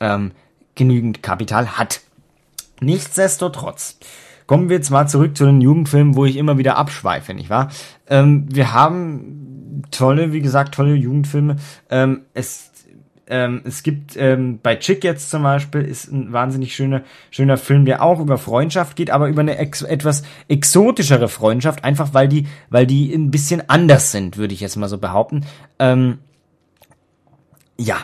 ähm, 0.00 0.30
genügend 0.74 1.22
Kapital 1.22 1.76
hat. 1.76 2.00
Nichtsdestotrotz. 2.80 3.98
Kommen 4.46 4.68
wir 4.68 4.76
jetzt 4.76 4.90
mal 4.90 5.06
zurück 5.08 5.36
zu 5.36 5.46
den 5.46 5.60
Jugendfilmen, 5.60 6.16
wo 6.16 6.26
ich 6.26 6.36
immer 6.36 6.58
wieder 6.58 6.76
abschweife, 6.76 7.32
nicht 7.32 7.48
wahr? 7.48 7.70
Ähm, 8.08 8.46
wir 8.50 8.74
haben 8.74 9.82
tolle, 9.90 10.32
wie 10.32 10.42
gesagt, 10.42 10.74
tolle 10.74 10.94
Jugendfilme. 10.94 11.56
Ähm, 11.88 12.22
es 12.34 12.70
ähm, 13.26 13.62
es 13.64 13.82
gibt 13.82 14.16
ähm, 14.16 14.58
bei 14.62 14.76
Chick 14.76 15.02
jetzt 15.02 15.30
zum 15.30 15.42
Beispiel 15.42 15.80
ist 15.82 16.12
ein 16.12 16.32
wahnsinnig 16.32 16.74
schöner 16.74 17.02
schöner 17.30 17.56
Film, 17.56 17.86
der 17.86 18.02
auch 18.02 18.20
über 18.20 18.36
Freundschaft 18.36 18.96
geht, 18.96 19.10
aber 19.10 19.28
über 19.28 19.40
eine 19.40 19.56
ex 19.56 19.82
etwas 19.82 20.24
exotischere 20.48 21.28
Freundschaft, 21.28 21.84
einfach 21.84 22.12
weil 22.12 22.28
die 22.28 22.46
weil 22.68 22.86
die 22.86 23.14
ein 23.14 23.30
bisschen 23.30 23.68
anders 23.68 24.12
sind, 24.12 24.36
würde 24.36 24.52
ich 24.52 24.60
jetzt 24.60 24.76
mal 24.76 24.88
so 24.88 24.98
behaupten. 24.98 25.46
Ähm, 25.78 26.18
ja, 27.78 27.96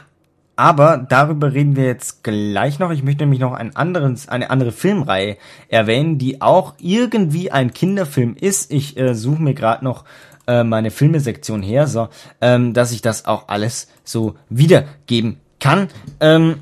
aber 0.60 0.98
darüber 0.98 1.54
reden 1.54 1.74
wir 1.74 1.86
jetzt 1.86 2.22
gleich 2.22 2.78
noch. 2.78 2.90
Ich 2.90 3.02
möchte 3.02 3.22
nämlich 3.22 3.40
noch 3.40 3.54
ein 3.54 3.74
anderes, 3.76 4.28
eine 4.28 4.50
andere 4.50 4.72
Filmreihe 4.72 5.38
erwähnen, 5.68 6.18
die 6.18 6.42
auch 6.42 6.74
irgendwie 6.78 7.50
ein 7.50 7.72
Kinderfilm 7.72 8.36
ist. 8.38 8.70
Ich 8.70 8.98
äh, 8.98 9.14
suche 9.14 9.40
mir 9.40 9.54
gerade 9.54 9.82
noch 9.82 10.04
äh, 10.46 10.62
meine 10.62 10.90
Filmesektion 10.90 11.62
her, 11.62 11.86
so, 11.86 12.08
ähm, 12.42 12.74
dass 12.74 12.92
ich 12.92 13.00
das 13.00 13.24
auch 13.24 13.48
alles 13.48 13.88
so 14.04 14.34
wiedergeben 14.50 15.40
kann. 15.60 15.88
Ähm, 16.20 16.56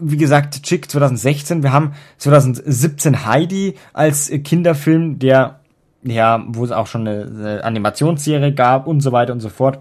wie 0.00 0.16
gesagt, 0.16 0.64
Chick 0.64 0.90
2016. 0.90 1.62
Wir 1.62 1.72
haben 1.72 1.92
2017 2.18 3.26
Heidi 3.26 3.76
als 3.92 4.28
Kinderfilm, 4.42 5.20
der 5.20 5.60
ja, 6.02 6.42
wo 6.48 6.64
es 6.64 6.72
auch 6.72 6.88
schon 6.88 7.06
eine, 7.06 7.26
eine 7.26 7.64
Animationsserie 7.64 8.54
gab 8.54 8.88
und 8.88 9.02
so 9.02 9.12
weiter 9.12 9.32
und 9.32 9.40
so 9.40 9.50
fort 9.50 9.78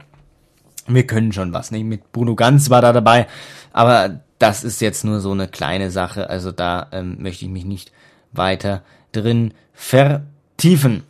wir 0.96 1.08
können 1.08 1.32
schon 1.32 1.54
was. 1.54 1.72
Nicht? 1.72 1.86
Mit 1.86 2.12
Bruno 2.12 2.36
Ganz 2.36 2.70
war 2.70 2.82
da 2.82 2.94
dabei, 2.94 3.28
aber 3.72 4.22
das 4.40 4.64
ist 4.64 4.82
jetzt 4.82 5.04
nur 5.04 5.20
so 5.20 5.32
eine 5.32 5.48
kleine 5.48 5.92
Sache. 5.92 6.30
Also 6.30 6.52
da 6.52 6.88
ähm, 6.92 7.18
möchte 7.20 7.46
ich 7.46 7.52
mich 7.52 7.66
nicht 7.66 7.92
weiter 8.32 8.84
drin 9.12 9.54
vertiefen. 9.74 11.04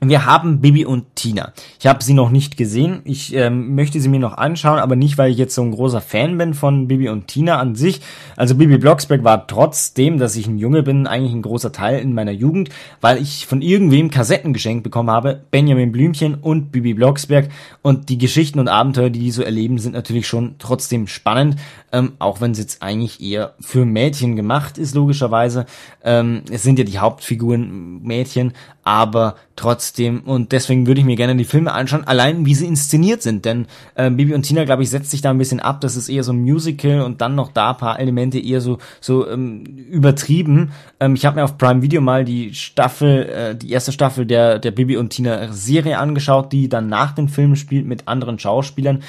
Wir 0.00 0.26
haben 0.26 0.60
Bibi 0.60 0.84
und 0.84 1.16
Tina. 1.16 1.52
Ich 1.80 1.88
habe 1.88 2.04
sie 2.04 2.14
noch 2.14 2.30
nicht 2.30 2.56
gesehen. 2.56 3.00
Ich 3.02 3.34
ähm, 3.34 3.74
möchte 3.74 4.00
sie 4.00 4.08
mir 4.08 4.20
noch 4.20 4.38
anschauen, 4.38 4.78
aber 4.78 4.94
nicht, 4.94 5.18
weil 5.18 5.32
ich 5.32 5.38
jetzt 5.38 5.56
so 5.56 5.62
ein 5.62 5.72
großer 5.72 6.00
Fan 6.00 6.38
bin 6.38 6.54
von 6.54 6.86
Bibi 6.86 7.08
und 7.08 7.26
Tina 7.26 7.58
an 7.58 7.74
sich. 7.74 8.00
Also 8.36 8.54
Bibi 8.54 8.78
Blocksberg 8.78 9.24
war 9.24 9.48
trotzdem, 9.48 10.18
dass 10.18 10.36
ich 10.36 10.46
ein 10.46 10.56
Junge 10.56 10.84
bin, 10.84 11.08
eigentlich 11.08 11.32
ein 11.32 11.42
großer 11.42 11.72
Teil 11.72 11.98
in 11.98 12.14
meiner 12.14 12.30
Jugend, 12.30 12.68
weil 13.00 13.20
ich 13.20 13.46
von 13.46 13.60
irgendwem 13.60 14.08
Kassetten 14.08 14.52
geschenkt 14.52 14.84
bekommen 14.84 15.10
habe. 15.10 15.42
Benjamin 15.50 15.90
Blümchen 15.90 16.36
und 16.36 16.70
Bibi 16.70 16.94
Blocksberg. 16.94 17.48
Und 17.82 18.08
die 18.08 18.18
Geschichten 18.18 18.60
und 18.60 18.68
Abenteuer, 18.68 19.10
die 19.10 19.18
die 19.18 19.32
so 19.32 19.42
erleben, 19.42 19.78
sind 19.78 19.94
natürlich 19.94 20.28
schon 20.28 20.54
trotzdem 20.60 21.08
spannend. 21.08 21.56
Ähm, 21.90 22.12
auch 22.18 22.40
wenn 22.42 22.50
es 22.50 22.58
jetzt 22.58 22.82
eigentlich 22.82 23.22
eher 23.22 23.54
für 23.60 23.86
Mädchen 23.86 24.36
gemacht 24.36 24.76
ist, 24.76 24.94
logischerweise. 24.94 25.64
Ähm, 26.04 26.42
es 26.50 26.62
sind 26.62 26.78
ja 26.78 26.84
die 26.84 26.98
Hauptfiguren 26.98 28.02
Mädchen, 28.02 28.52
aber 28.84 29.36
trotzdem 29.56 30.20
und 30.20 30.52
deswegen 30.52 30.86
würde 30.86 31.00
ich 31.00 31.06
mir 31.06 31.16
gerne 31.16 31.36
die 31.36 31.44
Filme 31.44 31.72
anschauen, 31.72 32.04
allein 32.04 32.44
wie 32.44 32.54
sie 32.54 32.66
inszeniert 32.66 33.22
sind, 33.22 33.44
denn 33.46 33.66
äh, 33.94 34.10
Bibi 34.10 34.34
und 34.34 34.42
Tina, 34.42 34.64
glaube 34.64 34.82
ich, 34.82 34.90
setzt 34.90 35.10
sich 35.10 35.22
da 35.22 35.30
ein 35.30 35.38
bisschen 35.38 35.60
ab, 35.60 35.80
das 35.80 35.96
ist 35.96 36.10
eher 36.10 36.24
so 36.24 36.32
ein 36.32 36.42
Musical 36.42 37.00
und 37.00 37.22
dann 37.22 37.34
noch 37.34 37.52
da 37.52 37.72
paar 37.72 37.98
Elemente 37.98 38.38
eher 38.38 38.60
so 38.60 38.78
so 39.00 39.28
ähm, 39.28 39.64
übertrieben. 39.64 40.72
Ähm, 41.00 41.14
ich 41.14 41.24
habe 41.24 41.36
mir 41.36 41.44
auf 41.44 41.56
Prime 41.56 41.80
Video 41.80 42.02
mal 42.02 42.24
die 42.24 42.52
Staffel, 42.54 43.28
äh, 43.28 43.56
die 43.56 43.70
erste 43.70 43.92
Staffel 43.92 44.26
der 44.26 44.58
der 44.58 44.72
Bibi 44.72 44.98
und 44.98 45.10
Tina 45.10 45.52
Serie 45.52 45.98
angeschaut, 45.98 46.52
die 46.52 46.68
dann 46.68 46.88
nach 46.88 47.12
den 47.12 47.28
Filmen 47.28 47.56
spielt 47.56 47.86
mit 47.86 48.08
anderen 48.08 48.38
Schauspielern 48.38 49.02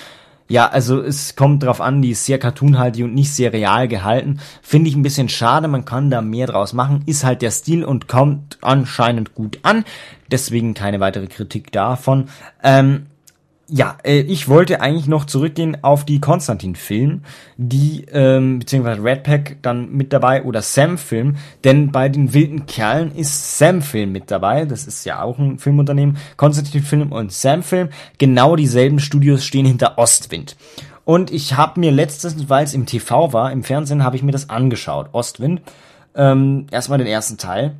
ja, 0.49 0.67
also 0.67 0.99
es 1.01 1.35
kommt 1.35 1.61
drauf 1.61 1.79
an, 1.79 2.01
die 2.01 2.09
ist 2.09 2.25
sehr 2.25 2.39
cartoonhaltig 2.39 3.03
und 3.03 3.13
nicht 3.13 3.31
sehr 3.31 3.53
real 3.53 3.87
gehalten. 3.87 4.39
Finde 4.63 4.89
ich 4.89 4.95
ein 4.95 5.03
bisschen 5.03 5.29
schade, 5.29 5.67
man 5.67 5.85
kann 5.85 6.09
da 6.09 6.21
mehr 6.21 6.47
draus 6.47 6.73
machen. 6.73 7.03
Ist 7.05 7.23
halt 7.23 7.43
der 7.43 7.51
Stil 7.51 7.85
und 7.85 8.07
kommt 8.07 8.57
anscheinend 8.61 9.35
gut 9.35 9.59
an. 9.61 9.85
Deswegen 10.31 10.73
keine 10.73 10.99
weitere 10.99 11.27
Kritik 11.27 11.71
davon. 11.71 12.29
Ähm, 12.63 13.05
ja, 13.69 13.97
äh, 14.03 14.19
ich 14.21 14.47
wollte 14.47 14.81
eigentlich 14.81 15.07
noch 15.07 15.25
zurückgehen 15.25 15.77
auf 15.83 16.03
die 16.03 16.19
Konstantin-Film, 16.19 17.21
die, 17.57 18.05
ähm, 18.11 18.59
beziehungsweise 18.59 19.03
Red 19.03 19.23
Pack 19.23 19.57
dann 19.61 19.91
mit 19.91 20.11
dabei 20.11 20.43
oder 20.43 20.61
Sam-Film, 20.61 21.37
denn 21.63 21.91
bei 21.91 22.09
den 22.09 22.33
wilden 22.33 22.65
Kerlen 22.65 23.15
ist 23.15 23.57
Sam-Film 23.57 24.11
mit 24.11 24.31
dabei, 24.31 24.65
das 24.65 24.87
ist 24.87 25.05
ja 25.05 25.21
auch 25.21 25.37
ein 25.37 25.59
Filmunternehmen, 25.59 26.17
Konstantin-Film 26.37 27.11
und 27.11 27.31
Sam-Film, 27.31 27.89
genau 28.17 28.55
dieselben 28.55 28.99
Studios 28.99 29.45
stehen 29.45 29.65
hinter 29.65 29.97
Ostwind. 29.97 30.55
Und 31.05 31.31
ich 31.31 31.55
habe 31.55 31.79
mir 31.79 31.91
letztens, 31.91 32.49
weil 32.49 32.65
es 32.65 32.73
im 32.73 32.85
TV 32.85 33.33
war, 33.33 33.51
im 33.51 33.63
Fernsehen, 33.63 34.03
habe 34.03 34.15
ich 34.15 34.23
mir 34.23 34.31
das 34.31 34.49
angeschaut, 34.49 35.09
Ostwind, 35.11 35.61
ähm, 36.15 36.67
erstmal 36.71 36.97
den 36.97 37.07
ersten 37.07 37.37
Teil, 37.37 37.75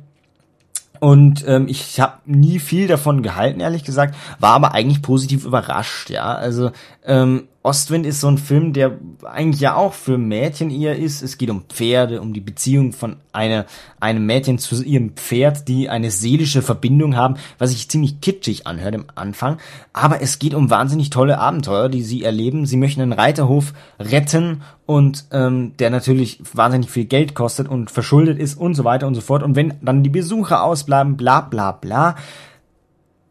und 1.00 1.44
ähm, 1.48 1.66
ich 1.68 1.98
habe 1.98 2.18
nie 2.26 2.58
viel 2.58 2.86
davon 2.86 3.22
gehalten, 3.22 3.60
ehrlich 3.60 3.84
gesagt, 3.84 4.14
war 4.38 4.52
aber 4.52 4.72
eigentlich 4.72 5.02
positiv 5.02 5.44
überrascht, 5.44 6.10
ja. 6.10 6.34
Also 6.34 6.70
ähm, 7.04 7.48
Ostwind 7.62 8.06
ist 8.06 8.22
so 8.22 8.28
ein 8.28 8.38
Film, 8.38 8.72
der 8.72 8.96
eigentlich 9.22 9.60
ja 9.60 9.74
auch 9.74 9.92
für 9.92 10.16
Mädchen 10.16 10.70
eher 10.70 10.96
ist. 10.96 11.20
Es 11.20 11.36
geht 11.36 11.50
um 11.50 11.64
Pferde, 11.68 12.22
um 12.22 12.32
die 12.32 12.40
Beziehung 12.40 12.92
von 12.92 13.16
einer, 13.32 13.66
einem 14.00 14.24
Mädchen 14.24 14.58
zu 14.58 14.82
ihrem 14.82 15.10
Pferd, 15.10 15.68
die 15.68 15.90
eine 15.90 16.10
seelische 16.10 16.62
Verbindung 16.62 17.16
haben, 17.16 17.34
was 17.58 17.70
sich 17.70 17.90
ziemlich 17.90 18.22
kitschig 18.22 18.66
anhört 18.66 18.94
im 18.94 19.04
Anfang. 19.14 19.58
Aber 19.92 20.22
es 20.22 20.38
geht 20.38 20.54
um 20.54 20.70
wahnsinnig 20.70 21.10
tolle 21.10 21.38
Abenteuer, 21.38 21.90
die 21.90 22.02
sie 22.02 22.24
erleben. 22.24 22.64
Sie 22.64 22.78
möchten 22.78 23.02
einen 23.02 23.12
Reiterhof 23.12 23.74
retten 23.98 24.62
und 24.86 25.26
ähm, 25.30 25.74
der 25.78 25.90
natürlich 25.90 26.40
wahnsinnig 26.54 26.90
viel 26.90 27.04
Geld 27.04 27.34
kostet 27.34 27.68
und 27.68 27.90
verschuldet 27.90 28.38
ist 28.38 28.58
und 28.58 28.74
so 28.74 28.84
weiter 28.84 29.06
und 29.06 29.14
so 29.14 29.20
fort. 29.20 29.42
Und 29.42 29.54
wenn 29.54 29.74
dann 29.82 30.02
die 30.02 30.08
Besucher 30.08 30.64
ausbleiben, 30.64 31.18
bla 31.18 31.42
bla 31.42 31.72
bla, 31.72 32.16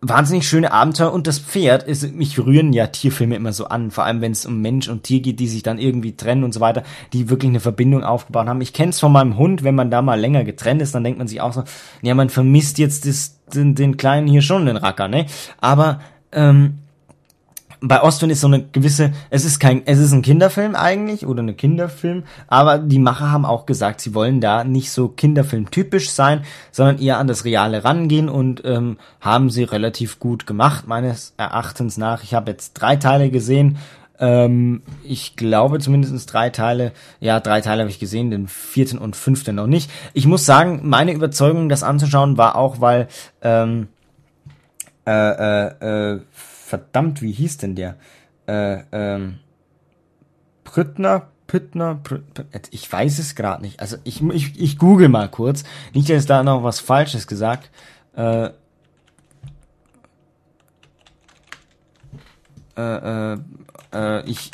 wahnsinnig 0.02 0.48
schöne 0.48 0.72
Abenteuer 0.72 1.12
und 1.12 1.28
das 1.28 1.40
Pferd 1.40 1.84
ist, 1.84 2.14
mich 2.16 2.40
rühren 2.40 2.72
ja 2.72 2.88
Tierfilme 2.88 3.36
immer 3.36 3.52
so 3.52 3.66
an, 3.66 3.92
vor 3.92 4.06
allem 4.06 4.22
wenn 4.22 4.32
es 4.32 4.46
um 4.46 4.62
Mensch 4.62 4.88
und 4.88 5.04
Tier 5.04 5.20
geht, 5.20 5.40
die 5.40 5.48
sich 5.48 5.62
dann 5.62 5.78
irgendwie 5.78 6.16
trennen 6.16 6.44
und 6.44 6.54
so 6.54 6.62
weiter, 6.62 6.84
die 7.12 7.30
wirklich 7.30 7.50
eine 7.50 7.60
Verbindung 7.60 8.04
aufgebaut 8.04 8.48
haben. 8.48 8.62
Ich 8.62 8.74
kenne 8.74 8.92
es 8.92 9.00
von 9.00 9.12
meinem 9.12 9.38
Hund, 9.38 9.64
wenn 9.64 9.76
man 9.76 9.92
da 9.92 10.02
mal 10.02 10.20
länger 10.20 10.46
getrennt 10.46 10.82
ist, 10.82 10.96
dann 10.96 11.04
denkt 11.04 11.20
man 11.20 11.28
sich 11.28 11.42
auch 11.42 11.52
so, 11.52 11.64
ja, 12.02 12.16
man 12.16 12.30
vermisst 12.30 12.78
jetzt 12.78 13.06
das, 13.06 13.40
den, 13.54 13.76
den 13.76 13.98
Kleinen 13.98 14.28
hier 14.28 14.42
schon, 14.42 14.66
den 14.66 14.78
Racker, 14.78 15.10
ne? 15.10 15.26
Aber 15.60 16.00
ähm, 16.32 16.80
bei 17.82 18.02
Ostwind 18.02 18.32
ist 18.32 18.42
so 18.42 18.48
eine 18.48 18.64
gewisse, 18.64 19.14
es 19.30 19.46
ist 19.46 19.60
kein, 19.60 19.84
es 19.86 20.00
ist 20.00 20.12
ein 20.12 20.22
Kinderfilm 20.22 20.76
eigentlich 20.76 21.26
oder 21.26 21.42
eine 21.42 21.54
Kinderfilm, 21.54 22.24
aber 22.48 22.78
die 22.78 23.00
Macher 23.00 23.32
haben 23.32 23.46
auch 23.46 23.66
gesagt, 23.66 24.02
sie 24.02 24.14
wollen 24.14 24.42
da 24.42 24.64
nicht 24.64 24.92
so 24.92 25.08
Kinderfilm-typisch 25.08 26.10
sein, 26.12 26.44
sondern 26.72 27.00
eher 27.00 27.18
an 27.18 27.28
das 27.28 27.46
Reale 27.46 27.84
rangehen 27.84 28.28
und 28.30 28.64
ähm, 28.66 28.98
haben 29.22 29.50
sie 29.50 29.64
relativ 29.64 30.20
gut 30.20 30.46
gemacht, 30.46 30.88
meines 30.88 31.34
Erachtens 31.38 31.98
nach. 31.98 32.24
Ich 32.24 32.34
habe 32.34 32.52
jetzt 32.52 32.74
drei 32.74 32.98
Teile 32.98 33.30
gesehen, 33.30 33.78
ähm, 34.20 34.82
ich 35.04 35.38
glaube 35.38 35.80
zumindest 35.80 36.34
drei 36.34 36.50
Teile, 36.50 36.92
ja, 37.22 37.40
drei 37.40 37.62
Teile 37.62 37.82
habe 37.82 37.90
ich 37.90 38.00
gesehen, 38.00 38.30
den 38.30 38.48
vierten 38.48 38.98
und 38.98 39.16
fünften 39.16 39.56
noch 39.56 39.68
nicht. 39.68 39.90
Ich 40.14 40.28
muss 40.28 40.46
sagen, 40.46 40.82
meine 40.84 41.14
Überzeugung, 41.14 41.70
das 41.70 41.84
anzuschauen, 41.84 42.38
war 42.38 42.56
auch, 42.58 42.82
weil 42.82 43.08
ähm, 43.42 43.88
äh, 45.08 45.12
äh, 45.12 46.14
äh, 46.16 46.20
verdammt, 46.70 47.22
wie 47.22 47.32
hieß 47.32 47.58
denn 47.58 47.76
der? 47.76 47.96
Äh, 48.48 48.84
ähm, 48.92 49.40
Prüttner, 50.64 51.30
Püttner, 51.48 51.96
Prüttner, 51.96 52.46
ich 52.70 52.92
weiß 52.92 53.18
es 53.20 53.36
gerade 53.36 53.64
nicht. 53.64 53.80
Also 53.80 53.98
ich, 54.04 54.22
ich, 54.22 54.60
ich 54.60 54.78
google 54.78 55.10
mal 55.10 55.30
kurz. 55.30 55.64
Nicht, 55.94 56.10
dass 56.10 56.28
da 56.28 56.44
noch 56.44 56.64
was 56.64 56.80
Falsches 56.80 57.26
gesagt. 57.26 57.72
Äh, 58.16 58.52
äh, 62.78 63.34
äh, 63.34 63.38
äh, 63.92 64.30
ich, 64.30 64.52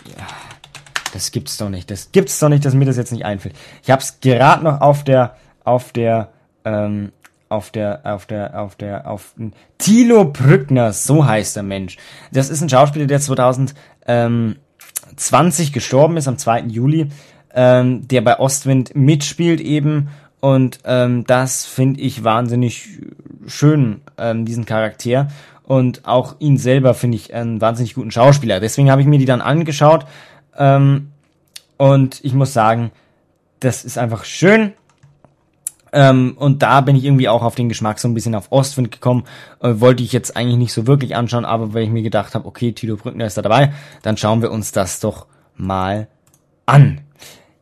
das 1.14 1.32
gibt's 1.32 1.58
doch 1.58 1.70
nicht. 1.70 1.92
Das 1.92 2.12
gibt's 2.14 2.40
doch 2.40 2.50
nicht, 2.50 2.64
dass 2.64 2.74
mir 2.74 2.86
das 2.86 2.98
jetzt 2.98 3.12
nicht 3.12 3.26
einfällt. 3.26 3.56
Ich 3.84 3.92
hab's 3.92 4.20
gerade 4.22 4.64
noch 4.64 4.80
auf 4.80 5.04
der, 5.04 5.36
auf 5.66 5.92
der, 5.92 6.32
ähm, 6.64 7.12
auf 7.50 7.72
der, 7.72 8.02
auf 8.04 8.25
der, 8.25 8.60
auf 8.60 8.75
der, 8.75 9.10
auf 9.10 9.34
Thilo 9.78 10.25
Brückner, 10.25 10.94
so 10.94 11.25
heißt 11.25 11.56
der 11.56 11.64
Mensch. 11.64 11.98
Das 12.32 12.50
ist 12.50 12.62
ein 12.62 12.70
Schauspieler, 12.70 13.06
der 13.06 13.20
2020 13.20 15.74
gestorben 15.74 16.18
ist, 16.18 16.28
am 16.28 16.38
2. 16.38 16.62
Juli, 16.62 17.10
ähm, 17.54 18.08
der 18.08 18.22
bei 18.22 18.40
Ostwind 18.40 18.96
mitspielt 18.96 19.62
eben. 19.62 20.10
Und 20.40 20.80
ähm, 20.86 21.25
das 21.25 21.66
finde 21.66 22.02
ich 22.02 22.24
wahnsinnig 22.24 23.02
schön, 23.48 24.02
ähm, 24.18 24.46
diesen 24.46 24.66
Charakter. 24.66 25.30
Und 25.64 26.06
auch 26.06 26.36
ihn 26.40 26.58
selber 26.58 26.94
finde 26.94 27.18
ich 27.18 27.34
einen 27.34 27.62
wahnsinnig 27.62 27.96
guten 27.96 28.12
Schauspieler. 28.12 28.60
Deswegen 28.60 28.92
habe 28.92 29.02
ich 29.02 29.08
mir 29.08 29.18
die 29.18 29.25
dann 29.25 29.42
angeschaut. 29.42 30.06
Ähm, 30.58 31.10
und 31.78 32.24
ich 32.24 32.34
muss 32.34 32.54
sagen, 32.54 32.92
das 33.60 33.84
ist 33.84 33.98
einfach 33.98 34.25
schön. 34.25 34.74
Ähm, 35.96 36.34
und 36.38 36.62
da 36.62 36.82
bin 36.82 36.98
ich 36.98 37.06
irgendwie 37.06 37.30
auch 37.30 37.42
auf 37.42 37.56
den 37.56 37.70
Geschmack 37.70 38.00
so 38.00 38.10
ein 38.10 38.14
bisschen 38.14 38.36
auf 38.36 38.52
Ostwind 38.52 38.92
gekommen. 38.92 39.24
Äh, 39.62 39.80
wollte 39.80 40.04
ich 40.04 40.12
jetzt 40.12 40.36
eigentlich 40.36 40.58
nicht 40.58 40.74
so 40.74 40.88
wirklich 40.88 41.16
anschauen, 41.16 41.46
aber 41.46 41.74
weil 41.74 41.84
ich 41.84 41.90
mir 41.90 42.04
gedacht 42.04 42.36
habe, 42.36 42.46
okay, 42.46 42.74
Tilo 42.74 42.98
Brückner 42.98 43.25
ist 43.25 43.38
da 43.38 43.42
dabei, 43.42 43.72
dann 44.02 44.18
schauen 44.18 44.42
wir 44.42 44.52
uns 44.52 44.74
das 44.74 45.00
doch 45.00 45.25
mal 45.56 46.10
an. 46.66 47.00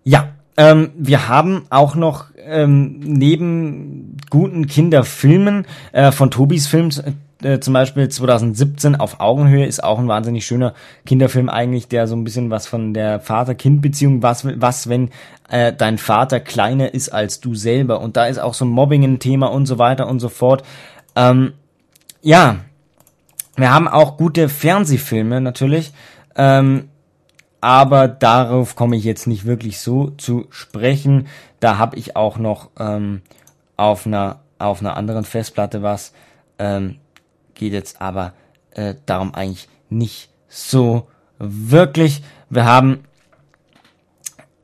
Ja, 0.04 0.30
ähm, 0.58 0.90
wir 0.98 1.28
haben 1.28 1.68
auch 1.70 1.94
noch 1.94 2.26
ähm, 2.44 3.00
neben 3.00 4.18
guten 4.32 4.66
Kinderfilmen 4.66 5.68
äh, 5.92 6.12
von 6.12 6.32
Tobis 6.32 6.66
Films 6.66 7.04
äh, 7.46 7.60
zum 7.60 7.74
Beispiel 7.74 8.10
2017 8.10 8.96
auf 8.96 9.20
Augenhöhe 9.20 9.66
ist 9.66 9.84
auch 9.84 10.00
ein 10.00 10.08
wahnsinnig 10.08 10.46
schöner 10.46 10.74
Kinderfilm 11.06 11.50
eigentlich, 11.50 11.88
der 11.88 12.08
so 12.08 12.16
ein 12.16 12.24
bisschen 12.24 12.50
was 12.50 12.68
von 12.68 12.94
der 12.94 13.20
Vater-Kind-Beziehung, 13.20 14.24
was, 14.24 14.46
was, 14.60 14.90
wenn 14.90 15.10
äh, 15.50 15.74
dein 15.74 15.98
Vater 15.98 16.40
kleiner 16.40 16.94
ist 16.94 17.10
als 17.10 17.40
du 17.40 17.56
selber. 17.56 18.02
Und 18.02 18.18
da 18.18 18.26
ist 18.26 18.40
auch 18.40 18.54
so 18.54 18.66
Mobbing 18.66 19.04
ein 19.04 19.20
Thema 19.20 19.48
und 19.48 19.66
so 19.66 19.80
weiter 19.80 20.08
und 20.08 20.20
so 20.20 20.30
fort. 20.30 20.64
Ähm, 21.16 21.54
ja, 22.22 22.58
wir 23.56 23.74
haben 23.74 23.88
auch 23.88 24.18
gute 24.18 24.50
Fernsehfilme 24.50 25.42
natürlich. 25.42 25.94
Ähm, 26.36 26.90
aber 27.62 28.08
darauf 28.10 28.76
komme 28.76 28.98
ich 28.98 29.04
jetzt 29.06 29.28
nicht 29.28 29.46
wirklich 29.46 29.80
so 29.80 30.10
zu 30.12 30.48
sprechen. 30.50 31.28
Da 31.60 31.78
habe 31.78 31.98
ich 31.98 32.16
auch 32.16 32.38
noch 32.38 32.72
ähm, 32.78 33.22
auf 33.78 34.06
einer 34.06 34.40
auf 34.60 34.82
einer 34.82 34.98
anderen 34.98 35.26
Festplatte 35.26 35.84
was. 35.84 36.14
Ähm, 36.58 36.98
geht 37.54 37.74
jetzt 37.74 38.02
aber 38.02 38.34
äh, 38.72 38.96
darum 39.06 39.34
eigentlich 39.34 39.68
nicht 39.90 40.30
so 40.48 41.08
wirklich. 41.40 42.24
Wir 42.50 42.66
haben 42.66 43.06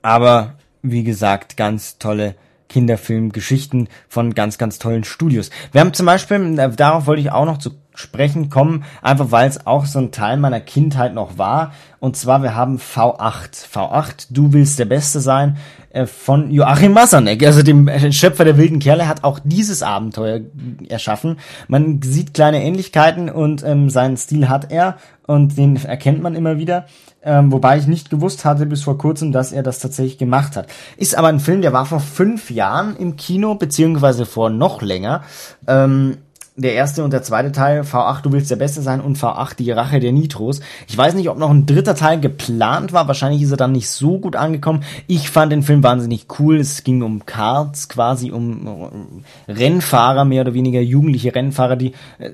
aber, 0.02 0.56
wie 0.82 1.04
gesagt, 1.04 1.58
ganz 1.58 1.98
tolle 1.98 2.36
Kinderfilmgeschichten 2.70 3.90
von 4.08 4.34
ganz, 4.34 4.58
ganz 4.58 4.80
tollen 4.80 5.04
Studios. 5.04 5.50
Wir 5.72 5.82
haben 5.82 5.94
zum 5.94 6.06
Beispiel, 6.06 6.58
äh, 6.58 6.70
darauf 6.70 7.08
wollte 7.08 7.22
ich 7.22 7.32
auch 7.32 7.46
noch 7.46 7.58
zu 7.58 7.72
sprechen 8.00 8.50
kommen, 8.50 8.86
einfach 9.02 9.32
weil 9.32 9.50
es 9.50 9.68
auch 9.68 9.86
so 9.86 10.00
ein 10.00 10.12
Teil 10.12 10.38
meiner 10.38 10.62
Kindheit 10.62 11.14
noch 11.14 11.38
war. 11.38 11.74
Und 12.00 12.16
zwar, 12.16 12.42
wir 12.42 12.56
haben 12.56 12.78
V8. 12.78 13.68
V8, 13.74 14.28
du 14.30 14.54
willst 14.54 14.80
der 14.80 14.86
Beste 14.86 15.20
sein, 15.20 15.58
äh, 15.90 16.06
von 16.06 16.50
Joachim 16.50 16.94
Masanek, 16.94 17.46
also 17.46 17.62
dem 17.62 17.90
Schöpfer 18.12 18.46
der 18.46 18.58
wilden 18.58 18.80
Kerle, 18.80 19.08
hat 19.08 19.26
auch 19.26 19.40
dieses 19.44 19.84
Abenteuer 19.84 20.40
erschaffen. 20.88 21.40
Man 21.68 22.02
sieht 22.02 22.34
kleine 22.34 22.64
Ähnlichkeiten 22.64 23.30
und 23.30 23.66
ähm, 23.66 23.90
seinen 23.90 24.16
Stil 24.16 24.48
hat 24.48 24.72
er 24.72 24.96
und 25.28 25.58
den 25.58 25.76
erkennt 25.76 26.24
man 26.24 26.36
immer 26.36 26.58
wieder. 26.58 26.86
Ähm, 27.22 27.52
wobei 27.52 27.78
ich 27.78 27.86
nicht 27.86 28.10
gewusst 28.10 28.46
hatte 28.46 28.66
bis 28.66 28.84
vor 28.84 28.98
kurzem, 28.98 29.34
dass 29.34 29.52
er 29.52 29.62
das 29.62 29.80
tatsächlich 29.80 30.18
gemacht 30.18 30.56
hat. 30.56 30.68
Ist 30.96 31.18
aber 31.18 31.28
ein 31.28 31.42
Film, 31.42 31.62
der 31.62 31.74
war 31.74 31.86
vor 31.86 32.00
fünf 32.00 32.50
Jahren 32.50 32.96
im 32.96 33.18
Kino, 33.18 33.56
beziehungsweise 33.56 34.26
vor 34.26 34.50
noch 34.50 34.82
länger. 34.82 35.24
Ähm, 35.68 36.20
der 36.62 36.74
erste 36.74 37.04
und 37.04 37.14
der 37.14 37.24
zweite 37.24 37.52
Teil, 37.52 37.82
V8, 37.82 38.22
du 38.22 38.32
willst 38.32 38.52
der 38.52 38.58
Beste 38.58 38.82
sein 38.82 39.02
und 39.02 39.18
V8, 39.18 39.56
die 39.58 39.72
Rache 39.72 40.00
der 40.00 40.12
Nitros. 40.12 40.60
Ich 40.88 40.98
weiß 40.98 41.14
nicht, 41.16 41.30
ob 41.30 41.38
noch 41.38 41.50
ein 41.50 41.66
dritter 41.66 41.96
Teil 41.96 42.20
geplant 42.20 42.92
war. 42.92 43.08
Wahrscheinlich 43.08 43.42
ist 43.42 43.52
er 43.52 43.58
dann 43.58 43.72
nicht 43.72 43.90
so 43.90 44.20
gut 44.20 44.36
angekommen. 44.36 44.84
Ich 45.08 45.30
fand 45.30 45.52
den 45.52 45.64
Film 45.64 45.84
wahnsinnig 45.84 46.28
cool. 46.40 46.58
Es 46.58 46.84
ging 46.84 47.02
um 47.02 47.26
Karts, 47.26 47.88
quasi 47.88 48.32
um 48.32 49.24
Rennfahrer, 49.48 50.26
mehr 50.26 50.42
oder 50.42 50.54
weniger 50.54 50.82
jugendliche 50.82 51.34
Rennfahrer, 51.34 51.78
die 51.78 51.94
äh, 52.20 52.32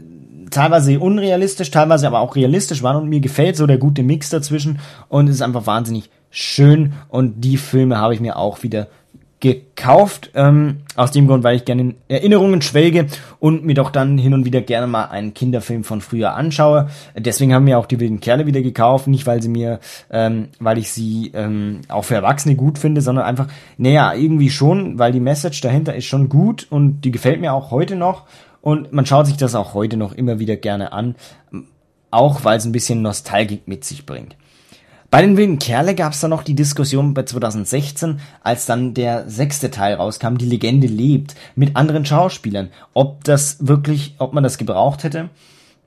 teilweise 0.49 0.99
unrealistisch, 0.99 1.71
teilweise 1.71 2.07
aber 2.07 2.19
auch 2.19 2.35
realistisch 2.35 2.83
waren 2.83 2.95
und 2.95 3.09
mir 3.09 3.19
gefällt 3.19 3.57
so 3.57 3.67
der 3.67 3.77
gute 3.77 4.03
Mix 4.03 4.29
dazwischen 4.29 4.79
und 5.09 5.27
es 5.27 5.35
ist 5.35 5.41
einfach 5.41 5.67
wahnsinnig 5.67 6.09
schön 6.29 6.93
und 7.09 7.41
die 7.41 7.57
Filme 7.57 7.97
habe 7.97 8.13
ich 8.13 8.19
mir 8.19 8.37
auch 8.37 8.63
wieder 8.63 8.87
gekauft, 9.45 10.31
ähm, 10.33 10.77
aus 10.95 11.11
dem 11.11 11.27
Grund, 11.27 11.43
weil 11.43 11.55
ich 11.55 11.65
gerne 11.65 11.81
in 11.83 11.95
Erinnerungen 12.07 12.63
schwelge 12.63 13.05
und 13.39 13.63
mir 13.63 13.75
doch 13.75 13.91
dann 13.91 14.17
hin 14.17 14.33
und 14.33 14.43
wieder 14.43 14.61
gerne 14.61 14.87
mal 14.87 15.05
einen 15.05 15.35
Kinderfilm 15.35 15.83
von 15.83 16.01
früher 16.01 16.33
anschaue. 16.33 16.89
Deswegen 17.15 17.53
haben 17.53 17.65
mir 17.65 17.77
auch 17.77 17.85
die 17.85 17.99
wilden 17.99 18.21
Kerle 18.21 18.47
wieder 18.47 18.63
gekauft, 18.63 19.05
nicht 19.05 19.27
weil 19.27 19.43
sie 19.43 19.49
mir, 19.49 19.79
ähm, 20.09 20.47
weil 20.59 20.79
ich 20.79 20.91
sie 20.91 21.31
ähm, 21.35 21.81
auch 21.89 22.05
für 22.05 22.15
Erwachsene 22.15 22.55
gut 22.55 22.79
finde, 22.79 23.01
sondern 23.01 23.25
einfach, 23.25 23.47
naja, 23.77 24.15
irgendwie 24.15 24.49
schon, 24.49 24.97
weil 24.97 25.11
die 25.11 25.19
Message 25.19 25.61
dahinter 25.61 25.93
ist 25.93 26.05
schon 26.05 26.27
gut 26.27 26.65
und 26.71 27.01
die 27.01 27.11
gefällt 27.11 27.39
mir 27.39 27.53
auch 27.53 27.69
heute 27.69 27.95
noch 27.95 28.23
und 28.61 28.93
man 28.93 29.05
schaut 29.05 29.27
sich 29.27 29.37
das 29.37 29.53
auch 29.53 29.75
heute 29.75 29.95
noch 29.95 30.13
immer 30.13 30.39
wieder 30.39 30.55
gerne 30.55 30.91
an, 30.91 31.13
auch 32.09 32.43
weil 32.45 32.57
es 32.57 32.65
ein 32.65 32.71
bisschen 32.71 33.03
Nostalgik 33.03 33.67
mit 33.67 33.85
sich 33.85 34.07
bringt. 34.07 34.35
Bei 35.15 35.21
den 35.21 35.37
wilden 35.37 35.59
Kerle 35.59 35.95
gab 35.95 36.11
es 36.11 36.19
dann 36.19 36.31
noch 36.31 36.43
die 36.43 36.55
Diskussion 36.55 37.13
bei 37.13 37.23
2016, 37.23 38.19
als 38.43 38.65
dann 38.65 38.93
der 38.93 39.29
sechste 39.29 39.71
Teil 39.71 39.93
rauskam, 39.93 40.35
die 40.35 40.45
Legende 40.45 40.87
lebt, 40.87 41.35
mit 41.55 41.77
anderen 41.77 42.05
Schauspielern. 42.05 42.67
Ob 42.93 43.23
das 43.23 43.65
wirklich, 43.65 44.15
ob 44.17 44.33
man 44.33 44.43
das 44.43 44.57
gebraucht 44.57 45.05
hätte. 45.05 45.29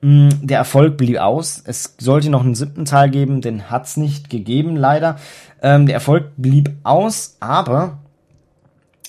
Mm, 0.01 0.29
der 0.41 0.57
Erfolg 0.57 0.97
blieb 0.97 1.19
aus. 1.19 1.61
Es 1.63 1.93
sollte 1.99 2.31
noch 2.31 2.43
einen 2.43 2.55
siebten 2.55 2.85
Teil 2.85 3.11
geben, 3.11 3.41
den 3.41 3.69
hat's 3.69 3.97
nicht 3.97 4.31
gegeben, 4.31 4.75
leider. 4.75 5.17
Ähm, 5.61 5.85
der 5.85 5.93
Erfolg 5.93 6.31
blieb 6.37 6.71
aus, 6.81 7.37
aber 7.39 7.99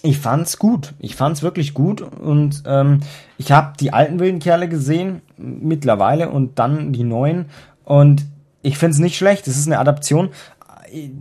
ich 0.03 0.19
fand's 0.19 0.59
gut. 0.59 0.93
Ich 0.99 1.17
fand's 1.17 1.43
wirklich 1.43 1.73
gut 1.73 2.03
und 2.03 2.65
ähm, 2.67 3.01
ich 3.39 3.53
habe 3.53 3.73
die 3.81 3.95
alten 3.95 4.21
wilden 4.21 4.41
Kerle 4.41 4.69
gesehen 4.69 5.23
mittlerweile 5.39 6.29
und 6.29 6.59
dann 6.59 6.93
die 6.93 7.05
neuen 7.05 7.47
und 7.87 8.27
ich 8.63 8.79
finde 8.79 8.95
es 8.95 8.99
nicht 8.99 9.17
schlecht. 9.17 9.47
Es 9.47 9.57
ist 9.57 9.67
eine 9.67 9.79
Adaption. 9.79 10.31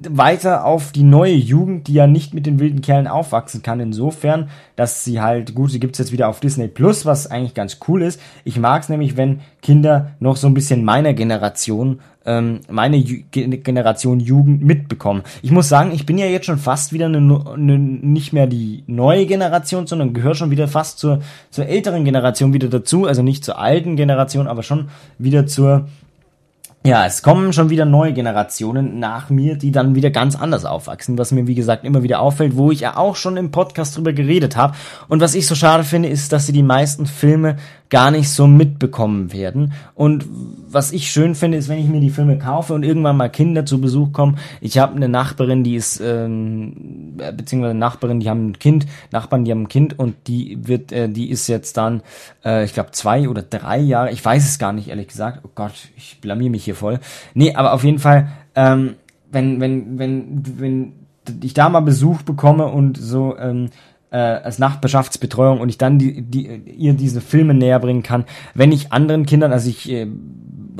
weiter 0.10 0.65
auf 0.65 0.91
die 0.91 1.04
neue 1.04 1.36
Jugend, 1.36 1.88
die 1.88 1.93
ja 1.93 2.08
nicht 2.08 2.34
mit 2.34 2.47
den 2.47 2.60
wilden 2.60 2.82
Kerlen 2.82 3.06
aufwachsen 3.06 3.62
kann, 3.62 3.80
insofern, 3.80 4.49
dass 4.75 5.04
sie 5.04 5.21
halt, 5.21 5.54
gut, 5.54 5.69
sie 5.69 5.80
gibt's 5.80 5.99
jetzt 5.99 6.12
wieder 6.12 6.28
auf 6.28 6.39
Disney 6.39 6.67
Plus, 6.67 7.06
was 7.06 7.28
eigentlich 7.28 7.54
ganz 7.54 7.78
cool 7.88 8.02
ist. 8.02 8.19
Ich 8.45 8.58
mag's 8.58 8.89
nämlich, 8.89 9.15
wenn 9.15 9.41
Kinder 9.62 10.12
noch 10.19 10.38
so 10.38 10.47
ein 10.47 10.56
bisschen 10.56 10.84
meiner 10.84 11.13
Generation, 11.13 11.99
ähm, 12.25 12.62
meine 12.67 12.97
Ju 12.97 13.23
Generation 13.32 14.19
Jugend 14.19 14.63
mitbekommen. 14.63 15.21
Ich 15.43 15.52
muss 15.52 15.69
sagen, 15.69 15.91
ich 15.93 16.06
bin 16.06 16.17
ja 16.17 16.25
jetzt 16.25 16.47
schon 16.47 16.58
fast 16.58 16.91
wieder 16.91 17.06
eine, 17.06 17.17
eine, 17.17 17.78
nicht 17.78 18.34
mehr 18.34 18.47
die 18.47 18.84
neue 18.88 19.28
Generation, 19.28 19.86
sondern 19.86 20.13
gehöre 20.13 20.36
schon 20.36 20.52
wieder 20.52 20.67
fast 20.67 20.97
zur, 20.97 21.21
zur 21.52 21.67
älteren 21.67 22.06
Generation 22.06 22.54
wieder 22.54 22.69
dazu, 22.69 23.06
also 23.06 23.21
nicht 23.21 23.45
zur 23.45 23.60
alten 23.60 23.95
Generation, 23.95 24.47
aber 24.47 24.63
schon 24.63 24.89
wieder 25.17 25.45
zur 25.45 25.88
ja, 26.89 27.06
es 27.06 27.21
kommen 27.21 27.54
schon 27.54 27.69
wieder 27.69 27.86
neue 27.86 28.13
Generationen 28.13 28.97
nach 28.97 29.30
mir, 29.30 29.56
die 29.56 29.71
dann 29.71 29.93
wieder 29.93 30.10
ganz 30.10 30.36
anders 30.36 30.65
aufwachsen, 30.65 31.19
was 31.19 31.32
mir 31.32 31.45
wie 31.45 31.54
gesagt 31.54 31.86
immer 31.86 32.02
wieder 32.02 32.19
auffällt, 32.19 32.58
wo 32.58 32.71
ich 32.71 32.80
ja 32.80 32.97
auch 32.97 33.15
schon 33.15 33.38
im 33.38 33.52
Podcast 33.52 33.95
drüber 33.95 34.12
geredet 34.12 34.56
habe. 34.56 34.75
Und 35.08 35.21
was 35.21 35.36
ich 35.36 35.45
so 35.45 35.54
schade 35.54 35.84
finde, 35.84 36.10
ist, 36.10 36.34
dass 36.34 36.47
sie 36.47 36.52
die 36.52 36.63
meisten 36.63 37.06
Filme 37.06 37.58
gar 37.89 38.12
nicht 38.12 38.30
so 38.30 38.45
mitbekommen 38.45 39.34
werden. 39.34 39.73
Und 39.95 40.25
was 40.67 40.91
ich 40.91 41.12
schön 41.12 41.34
finde, 41.34 41.58
ist, 41.58 41.69
wenn 41.69 41.80
ich 41.80 41.88
mir 41.88 41.99
die 41.99 42.12
Filme 42.12 42.38
kaufe 42.38 42.73
und 42.73 42.84
irgendwann 42.84 43.17
mal 43.17 43.30
Kinder 43.30 43.65
zu 43.65 43.82
Besuch 43.82 44.12
kommen. 44.13 44.38
Ich 44.62 44.78
habe 44.78 44.95
eine 44.95 45.10
Nachbarin, 45.10 45.63
die 45.63 45.75
ist, 45.75 45.99
ähm, 45.99 47.17
beziehungsweise 47.36 47.73
Nachbarin, 47.73 48.19
die 48.19 48.30
haben 48.30 48.49
ein 48.49 48.60
Kind, 48.60 48.86
Nachbarn, 49.12 49.43
die 49.43 49.52
haben 49.52 49.63
ein 49.63 49.69
Kind 49.69 49.97
und 49.97 50.15
die 50.28 50.67
wird, 50.67 50.91
äh, 50.91 51.10
die 51.10 51.32
ist 51.32 51.47
jetzt 51.47 51.78
dann, 51.78 52.04
äh, 52.45 52.63
ich 52.63 52.73
glaube, 52.73 52.91
zwei 52.91 53.28
oder 53.28 53.41
drei 53.41 53.80
Jahre, 53.80 54.12
ich 54.12 54.23
weiß 54.23 54.47
es 54.47 54.60
gar 54.60 54.71
nicht, 54.71 54.89
ehrlich 54.89 55.08
gesagt. 55.08 55.41
Oh 55.43 55.49
Gott, 55.56 55.73
ich 55.97 56.21
blamier 56.21 56.52
mich 56.52 56.65
hier 56.65 56.75
voll. 56.75 56.99
Nee, 57.34 57.56
aber 57.56 57.73
auf 57.73 57.84
jeden 57.84 57.99
Fall, 57.99 58.28
ähm, 58.54 58.95
wenn, 59.32 59.60
wenn, 59.60 59.97
wenn, 59.97 60.43
wenn 60.60 60.93
ich 61.41 61.54
da 61.54 61.69
mal 61.69 61.82
Besuch 61.82 62.21
bekomme 62.21 62.67
und 62.67 62.97
so, 62.97 63.36
ähm, 63.38 63.69
äh, 64.12 64.17
als 64.17 64.60
Nachbarschaftsbetreuung 64.60 65.60
und 65.60 65.69
ich 65.69 65.78
dann 65.78 66.00
die, 66.00 66.22
die, 66.22 66.48
ihr 66.78 66.93
diese 66.93 67.22
Filme 67.22 67.54
näher 67.54 67.80
bringen 67.80 68.04
kann. 68.04 68.26
Wenn 68.54 68.72
ich 68.72 68.91
anderen 68.91 69.26
Kindern, 69.26 69.52
also 69.52 69.69
ich 69.69 69.89
äh, 69.91 70.08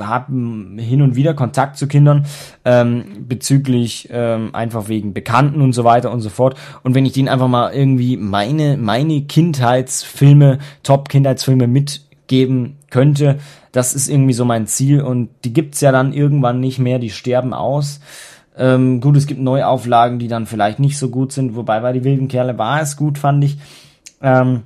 habe 0.00 0.32
hin 0.32 1.02
und 1.02 1.14
wieder 1.14 1.34
Kontakt 1.34 1.76
zu 1.76 1.86
Kindern 1.86 2.26
ähm, 2.64 3.26
bezüglich 3.28 4.08
ähm, 4.10 4.54
einfach 4.54 4.88
wegen 4.88 5.12
Bekannten 5.14 5.60
und 5.60 5.72
so 5.72 5.84
weiter 5.84 6.10
und 6.10 6.20
so 6.20 6.30
fort. 6.30 6.56
Und 6.82 6.94
wenn 6.94 7.06
ich 7.06 7.12
denen 7.12 7.28
einfach 7.28 7.48
mal 7.48 7.72
irgendwie 7.72 8.16
meine 8.16 8.76
meine 8.76 9.22
Kindheitsfilme, 9.22 10.58
Top-Kindheitsfilme 10.82 11.66
mitgeben 11.66 12.76
könnte, 12.90 13.38
das 13.72 13.94
ist 13.94 14.08
irgendwie 14.08 14.32
so 14.32 14.44
mein 14.44 14.66
Ziel 14.66 15.02
und 15.02 15.28
die 15.44 15.52
gibt's 15.52 15.80
ja 15.80 15.92
dann 15.92 16.12
irgendwann 16.12 16.60
nicht 16.60 16.78
mehr, 16.78 16.98
die 16.98 17.10
sterben 17.10 17.54
aus. 17.54 18.00
Ähm, 18.56 19.00
gut, 19.00 19.16
es 19.16 19.26
gibt 19.26 19.40
Neuauflagen, 19.40 20.18
die 20.18 20.28
dann 20.28 20.46
vielleicht 20.46 20.80
nicht 20.80 20.98
so 20.98 21.08
gut 21.08 21.32
sind, 21.32 21.56
wobei 21.56 21.80
bei 21.80 21.92
die 21.92 22.04
wilden 22.04 22.28
Kerle 22.28 22.58
war 22.58 22.80
es 22.80 22.96
gut, 22.96 23.18
fand 23.18 23.44
ich. 23.44 23.58
Ähm, 24.20 24.62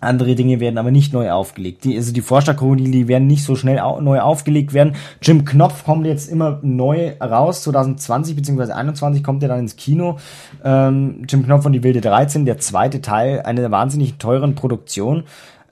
andere 0.00 0.34
Dinge 0.34 0.60
werden 0.60 0.78
aber 0.78 0.90
nicht 0.90 1.12
neu 1.12 1.30
aufgelegt. 1.30 1.84
Die, 1.84 1.94
also 1.94 2.12
die 2.12 2.22
Vorstadtkrokodile, 2.22 2.90
die 2.90 3.08
werden 3.08 3.26
nicht 3.26 3.44
so 3.44 3.54
schnell 3.54 3.78
au 3.80 4.00
neu 4.00 4.20
aufgelegt 4.20 4.72
werden. 4.72 4.94
Jim 5.20 5.44
Knopf 5.44 5.84
kommt 5.84 6.06
jetzt 6.06 6.30
immer 6.30 6.58
neu 6.62 7.12
raus. 7.20 7.62
2020 7.64 8.34
bzw. 8.34 8.64
2021 8.64 9.22
kommt 9.22 9.42
er 9.42 9.50
dann 9.50 9.58
ins 9.58 9.76
Kino. 9.76 10.16
Ähm, 10.64 11.24
Jim 11.28 11.44
Knopf 11.44 11.66
und 11.66 11.74
die 11.74 11.82
wilde 11.82 12.00
13, 12.00 12.46
der 12.46 12.56
zweite 12.56 13.02
Teil 13.02 13.42
einer 13.42 13.70
wahnsinnig 13.70 14.14
teuren 14.16 14.54
Produktion 14.54 15.24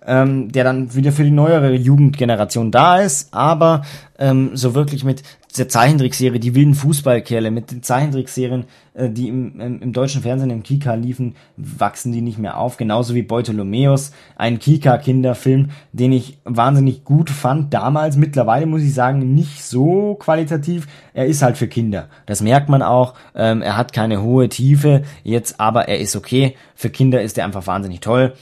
ähm, 0.09 0.51
der 0.51 0.65
dann 0.65 0.95
wieder 0.95 1.13
für 1.13 1.23
die 1.23 1.31
neuere 1.31 1.75
Jugendgeneration 1.75 2.71
da 2.71 2.99
ist, 2.99 3.33
aber 3.35 3.83
ähm, 4.19 4.51
so 4.55 4.75
wirklich 4.75 5.05
mit 5.05 5.23
der 5.57 5.69
Zeichentrickserie, 5.69 6.39
die 6.39 6.55
wilden 6.55 6.75
Fußballkerle, 6.75 7.51
mit 7.51 7.71
den 7.71 7.83
Zeichentrickserien, 7.83 8.65
äh, 8.95 9.09
die 9.09 9.29
im, 9.29 9.61
im, 9.61 9.83
im, 9.83 9.93
deutschen 9.93 10.21
Fernsehen 10.23 10.51
im 10.51 10.63
Kika 10.63 10.95
liefen, 10.95 11.37
wachsen 11.57 12.13
die 12.13 12.21
nicht 12.21 12.39
mehr 12.39 12.59
auf. 12.59 12.77
Genauso 12.77 13.15
wie 13.15 13.23
Beutolomeus, 13.23 14.13
ein 14.37 14.59
Kika-Kinderfilm, 14.59 15.71
den 15.93 16.13
ich 16.13 16.39
wahnsinnig 16.45 17.05
gut 17.05 17.31
fand. 17.31 17.73
Damals, 17.73 18.17
mittlerweile 18.17 18.67
muss 18.67 18.83
ich 18.83 18.93
sagen, 18.93 19.35
nicht 19.35 19.65
so 19.65 20.17
qualitativ. 20.17 20.87
Er 21.15 21.27
ist 21.27 21.43
halt 21.43 21.57
für 21.57 21.69
Kinder. 21.69 22.09
Das 22.27 22.43
merkt 22.43 22.69
man 22.69 22.83
auch. 22.83 23.15
Ähm, 23.35 23.63
er 23.63 23.77
hat 23.77 23.93
keine 23.93 24.23
hohe 24.23 24.49
Tiefe 24.49 25.03
jetzt, 25.25 25.61
aber 25.61 25.89
er 25.89 25.99
ist 25.99 26.15
okay. 26.15 26.57
Für 26.75 26.91
Kinder 26.91 27.23
ist 27.23 27.39
er 27.39 27.47
einfach 27.47 27.67
wahnsinnig 27.67 28.01
toll. 28.01 28.35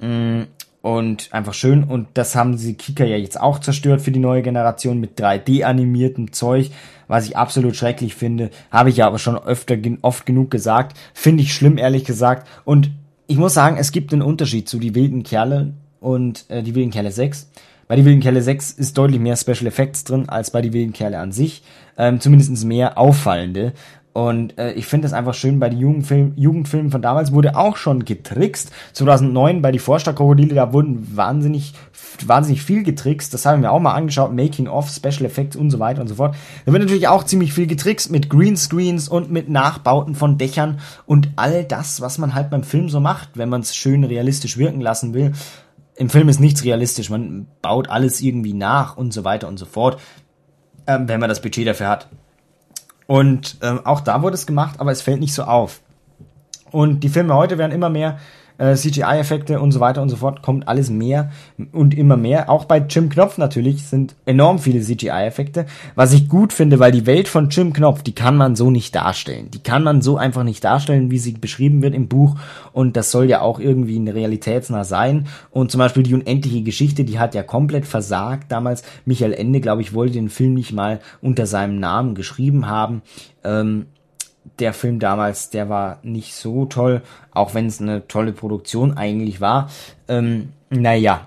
Mm, 0.00 0.42
und 0.84 1.32
einfach 1.32 1.54
schön. 1.54 1.82
Und 1.82 2.08
das 2.12 2.36
haben 2.36 2.58
sie 2.58 2.74
Kika 2.74 3.06
ja 3.06 3.16
jetzt 3.16 3.40
auch 3.40 3.58
zerstört 3.58 4.02
für 4.02 4.10
die 4.10 4.18
neue 4.18 4.42
Generation 4.42 5.00
mit 5.00 5.18
3D-animiertem 5.18 6.32
Zeug, 6.32 6.72
was 7.08 7.24
ich 7.24 7.38
absolut 7.38 7.74
schrecklich 7.74 8.14
finde. 8.14 8.50
Habe 8.70 8.90
ich 8.90 8.98
ja 8.98 9.06
aber 9.06 9.18
schon 9.18 9.38
öfter, 9.38 9.78
oft 10.02 10.26
genug 10.26 10.50
gesagt. 10.50 10.94
Finde 11.14 11.42
ich 11.42 11.54
schlimm, 11.54 11.78
ehrlich 11.78 12.04
gesagt. 12.04 12.46
Und 12.66 12.90
ich 13.26 13.38
muss 13.38 13.54
sagen, 13.54 13.78
es 13.78 13.92
gibt 13.92 14.12
einen 14.12 14.20
Unterschied 14.20 14.68
zu 14.68 14.78
die 14.78 14.94
wilden 14.94 15.22
Kerle 15.22 15.72
und 16.00 16.44
äh, 16.50 16.62
die 16.62 16.74
wilden 16.74 16.90
Kerle 16.90 17.12
6. 17.12 17.48
Bei 17.88 17.96
die 17.96 18.04
wilden 18.04 18.20
Kerle 18.20 18.42
6 18.42 18.72
ist 18.72 18.98
deutlich 18.98 19.20
mehr 19.20 19.36
Special 19.36 19.66
Effects 19.66 20.04
drin 20.04 20.28
als 20.28 20.50
bei 20.50 20.60
die 20.60 20.74
wilden 20.74 20.92
Kerle 20.92 21.18
an 21.18 21.32
sich. 21.32 21.62
Ähm, 21.96 22.20
zumindest 22.20 22.62
mehr 22.62 22.98
auffallende. 22.98 23.72
Und 24.14 24.56
äh, 24.58 24.72
ich 24.74 24.86
finde 24.86 25.08
es 25.08 25.12
einfach 25.12 25.34
schön, 25.34 25.58
bei 25.58 25.68
den 25.68 25.80
Jugendfilm, 25.80 26.34
Jugendfilmen 26.36 26.92
von 26.92 27.02
damals 27.02 27.32
wurde 27.32 27.56
auch 27.56 27.76
schon 27.76 28.04
getrickst. 28.04 28.70
2009 28.92 29.60
bei 29.60 29.72
die 29.72 29.80
Vorstadtkrokodile, 29.80 30.54
da 30.54 30.72
wurden 30.72 31.16
wahnsinnig, 31.16 31.74
wahnsinnig 32.24 32.62
viel 32.62 32.84
getrickst. 32.84 33.34
Das 33.34 33.44
haben 33.44 33.62
wir 33.62 33.72
auch 33.72 33.80
mal 33.80 33.94
angeschaut. 33.94 34.32
Making 34.32 34.68
of, 34.68 34.88
Special 34.88 35.24
Effects 35.24 35.56
und 35.56 35.72
so 35.72 35.80
weiter 35.80 36.00
und 36.00 36.06
so 36.06 36.14
fort. 36.14 36.36
Da 36.64 36.72
wird 36.72 36.84
natürlich 36.84 37.08
auch 37.08 37.24
ziemlich 37.24 37.52
viel 37.52 37.66
getrickst 37.66 38.12
mit 38.12 38.30
Greenscreens 38.30 39.08
und 39.08 39.32
mit 39.32 39.48
Nachbauten 39.48 40.14
von 40.14 40.38
Dächern 40.38 40.78
und 41.06 41.30
all 41.34 41.64
das, 41.64 42.00
was 42.00 42.16
man 42.18 42.36
halt 42.36 42.50
beim 42.50 42.62
Film 42.62 42.88
so 42.88 43.00
macht, 43.00 43.30
wenn 43.34 43.48
man 43.48 43.62
es 43.62 43.74
schön 43.74 44.04
realistisch 44.04 44.56
wirken 44.56 44.80
lassen 44.80 45.12
will. 45.12 45.32
Im 45.96 46.08
Film 46.08 46.28
ist 46.28 46.38
nichts 46.38 46.62
realistisch. 46.62 47.10
Man 47.10 47.48
baut 47.62 47.90
alles 47.90 48.20
irgendwie 48.20 48.54
nach 48.54 48.96
und 48.96 49.12
so 49.12 49.24
weiter 49.24 49.48
und 49.48 49.58
so 49.58 49.66
fort, 49.66 50.00
ähm, 50.86 51.08
wenn 51.08 51.18
man 51.18 51.28
das 51.28 51.42
Budget 51.42 51.66
dafür 51.66 51.88
hat. 51.88 52.08
Und 53.06 53.58
ähm, 53.62 53.84
auch 53.84 54.00
da 54.00 54.22
wurde 54.22 54.34
es 54.34 54.46
gemacht, 54.46 54.80
aber 54.80 54.92
es 54.92 55.02
fällt 55.02 55.20
nicht 55.20 55.34
so 55.34 55.44
auf. 55.44 55.80
Und 56.70 57.00
die 57.00 57.08
Filme 57.08 57.34
heute 57.34 57.58
werden 57.58 57.72
immer 57.72 57.90
mehr 57.90 58.18
äh, 58.58 58.74
CGI-Effekte 58.74 59.60
und 59.60 59.72
so 59.72 59.80
weiter 59.80 60.02
und 60.02 60.08
so 60.08 60.16
fort, 60.16 60.42
kommt 60.42 60.68
alles 60.68 60.90
mehr 60.90 61.30
und 61.72 61.94
immer 61.94 62.16
mehr. 62.16 62.50
Auch 62.50 62.64
bei 62.64 62.78
Jim 62.78 63.08
Knopf 63.08 63.38
natürlich 63.38 63.84
sind 63.84 64.14
enorm 64.26 64.58
viele 64.58 64.80
CGI-Effekte, 64.80 65.66
was 65.94 66.12
ich 66.12 66.28
gut 66.28 66.52
finde, 66.52 66.78
weil 66.78 66.92
die 66.92 67.06
Welt 67.06 67.28
von 67.28 67.48
Jim 67.48 67.72
Knopf, 67.72 68.02
die 68.02 68.14
kann 68.14 68.36
man 68.36 68.56
so 68.56 68.70
nicht 68.70 68.94
darstellen. 68.94 69.50
Die 69.52 69.62
kann 69.62 69.82
man 69.82 70.02
so 70.02 70.16
einfach 70.16 70.44
nicht 70.44 70.62
darstellen, 70.62 71.10
wie 71.10 71.18
sie 71.18 71.32
beschrieben 71.32 71.82
wird 71.82 71.94
im 71.94 72.08
Buch 72.08 72.36
und 72.72 72.96
das 72.96 73.10
soll 73.10 73.28
ja 73.28 73.40
auch 73.40 73.60
irgendwie 73.60 73.98
realitätsnah 74.08 74.84
sein. 74.84 75.26
Und 75.50 75.70
zum 75.70 75.78
Beispiel 75.78 76.02
die 76.02 76.14
unendliche 76.14 76.62
Geschichte, 76.62 77.04
die 77.04 77.18
hat 77.18 77.34
ja 77.34 77.42
komplett 77.42 77.86
versagt 77.86 78.50
damals. 78.50 78.82
Michael 79.04 79.32
Ende, 79.32 79.60
glaube 79.60 79.82
ich, 79.82 79.94
wollte 79.94 80.14
den 80.14 80.28
Film 80.28 80.54
nicht 80.54 80.72
mal 80.72 81.00
unter 81.20 81.46
seinem 81.46 81.78
Namen 81.78 82.14
geschrieben 82.14 82.68
haben. 82.68 83.02
Ähm, 83.42 83.86
der 84.58 84.72
Film 84.72 84.98
damals, 84.98 85.50
der 85.50 85.68
war 85.68 85.98
nicht 86.02 86.34
so 86.34 86.66
toll, 86.66 87.02
auch 87.32 87.54
wenn 87.54 87.66
es 87.66 87.80
eine 87.80 88.06
tolle 88.06 88.32
Produktion 88.32 88.96
eigentlich 88.96 89.40
war. 89.40 89.70
Ähm, 90.08 90.50
naja, 90.70 91.26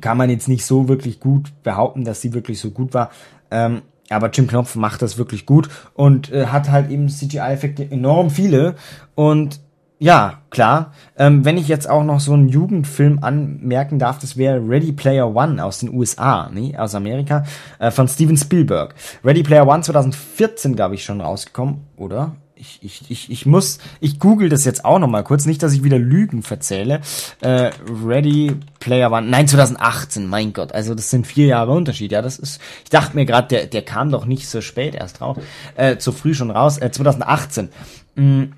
kann 0.00 0.16
man 0.16 0.30
jetzt 0.30 0.48
nicht 0.48 0.64
so 0.64 0.88
wirklich 0.88 1.20
gut 1.20 1.52
behaupten, 1.62 2.04
dass 2.04 2.20
sie 2.20 2.32
wirklich 2.32 2.60
so 2.60 2.70
gut 2.70 2.94
war. 2.94 3.10
Ähm, 3.50 3.82
aber 4.10 4.30
Jim 4.30 4.46
Knopf 4.46 4.74
macht 4.74 5.02
das 5.02 5.18
wirklich 5.18 5.44
gut 5.44 5.68
und 5.94 6.32
äh, 6.32 6.46
hat 6.46 6.70
halt 6.70 6.90
eben 6.90 7.08
CGI-Effekte 7.08 7.90
enorm 7.90 8.30
viele 8.30 8.76
und 9.14 9.60
ja, 10.00 10.42
klar. 10.50 10.92
Ähm, 11.16 11.44
wenn 11.44 11.56
ich 11.56 11.66
jetzt 11.66 11.90
auch 11.90 12.04
noch 12.04 12.20
so 12.20 12.32
einen 12.32 12.48
Jugendfilm 12.48 13.18
anmerken 13.20 13.98
darf, 13.98 14.20
das 14.20 14.36
wäre 14.36 14.60
Ready 14.60 14.92
Player 14.92 15.34
One 15.34 15.62
aus 15.62 15.80
den 15.80 15.92
USA, 15.92 16.50
nee, 16.52 16.76
aus 16.76 16.94
Amerika, 16.94 17.44
äh, 17.80 17.90
von 17.90 18.06
Steven 18.06 18.36
Spielberg. 18.36 18.94
Ready 19.24 19.42
Player 19.42 19.66
One 19.66 19.82
2014, 19.82 20.76
glaube 20.76 20.94
ich, 20.94 21.04
schon 21.04 21.20
rausgekommen, 21.20 21.78
oder? 21.96 22.36
Ich, 22.54 22.80
ich, 22.82 23.08
ich, 23.08 23.30
ich 23.30 23.46
muss, 23.46 23.78
ich 24.00 24.18
google 24.18 24.48
das 24.48 24.64
jetzt 24.64 24.84
auch 24.84 24.98
noch 24.98 25.06
mal 25.08 25.22
kurz, 25.22 25.46
nicht, 25.46 25.62
dass 25.62 25.72
ich 25.72 25.84
wieder 25.84 25.98
Lügen 25.98 26.42
verzähle. 26.42 27.00
Äh, 27.40 27.70
Ready 28.04 28.54
Player 28.78 29.10
One, 29.10 29.28
nein, 29.28 29.48
2018, 29.48 30.26
mein 30.28 30.52
Gott, 30.52 30.72
also 30.72 30.94
das 30.94 31.10
sind 31.10 31.26
vier 31.26 31.46
Jahre 31.46 31.72
Unterschied, 31.72 32.12
ja, 32.12 32.22
das 32.22 32.38
ist, 32.38 32.60
ich 32.84 32.90
dachte 32.90 33.16
mir 33.16 33.26
gerade, 33.26 33.48
der, 33.48 33.66
der 33.66 33.82
kam 33.82 34.10
doch 34.10 34.26
nicht 34.26 34.48
so 34.48 34.60
spät 34.60 34.94
erst 34.94 35.20
raus, 35.20 35.38
äh, 35.76 35.98
zu 35.98 36.12
früh 36.12 36.34
schon 36.34 36.50
raus, 36.50 36.78
äh, 36.78 36.90
2018. 36.90 37.68
Mh, 38.16 38.48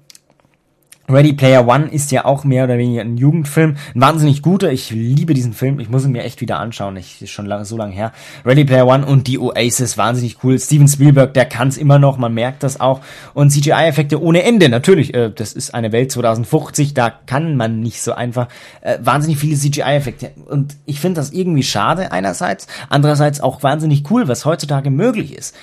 Ready 1.12 1.32
Player 1.32 1.66
One 1.66 1.88
ist 1.88 2.12
ja 2.12 2.24
auch 2.24 2.44
mehr 2.44 2.64
oder 2.64 2.78
weniger 2.78 3.00
ein 3.02 3.16
Jugendfilm. 3.16 3.76
Ein 3.94 4.00
wahnsinnig 4.00 4.42
guter. 4.42 4.70
Ich 4.70 4.90
liebe 4.90 5.34
diesen 5.34 5.52
Film. 5.52 5.80
Ich 5.80 5.90
muss 5.90 6.04
ihn 6.04 6.12
mir 6.12 6.22
echt 6.22 6.40
wieder 6.40 6.60
anschauen. 6.60 6.96
Ich, 6.96 7.20
ist 7.20 7.30
schon 7.30 7.46
lang, 7.46 7.64
so 7.64 7.76
lange 7.76 7.92
her. 7.92 8.12
Ready 8.44 8.64
Player 8.64 8.86
One 8.86 9.04
und 9.04 9.26
die 9.26 9.38
Oasis. 9.38 9.98
Wahnsinnig 9.98 10.44
cool. 10.44 10.58
Steven 10.58 10.86
Spielberg, 10.86 11.34
der 11.34 11.46
kann 11.46 11.68
es 11.68 11.78
immer 11.78 11.98
noch. 11.98 12.16
Man 12.16 12.32
merkt 12.32 12.62
das 12.62 12.80
auch. 12.80 13.00
Und 13.34 13.50
CGI-Effekte 13.50 14.22
ohne 14.22 14.44
Ende. 14.44 14.68
Natürlich, 14.68 15.12
äh, 15.12 15.30
das 15.34 15.52
ist 15.52 15.74
eine 15.74 15.90
Welt 15.90 16.12
2050. 16.12 16.94
Da 16.94 17.10
kann 17.10 17.56
man 17.56 17.80
nicht 17.80 18.02
so 18.02 18.12
einfach. 18.12 18.48
Äh, 18.80 18.98
wahnsinnig 19.00 19.38
viele 19.38 19.56
CGI-Effekte. 19.56 20.30
Und 20.46 20.76
ich 20.86 21.00
finde 21.00 21.20
das 21.20 21.32
irgendwie 21.32 21.64
schade 21.64 22.12
einerseits. 22.12 22.68
Andererseits 22.88 23.40
auch 23.40 23.62
wahnsinnig 23.62 24.08
cool, 24.10 24.28
was 24.28 24.44
heutzutage 24.44 24.90
möglich 24.90 25.36
ist 25.36 25.56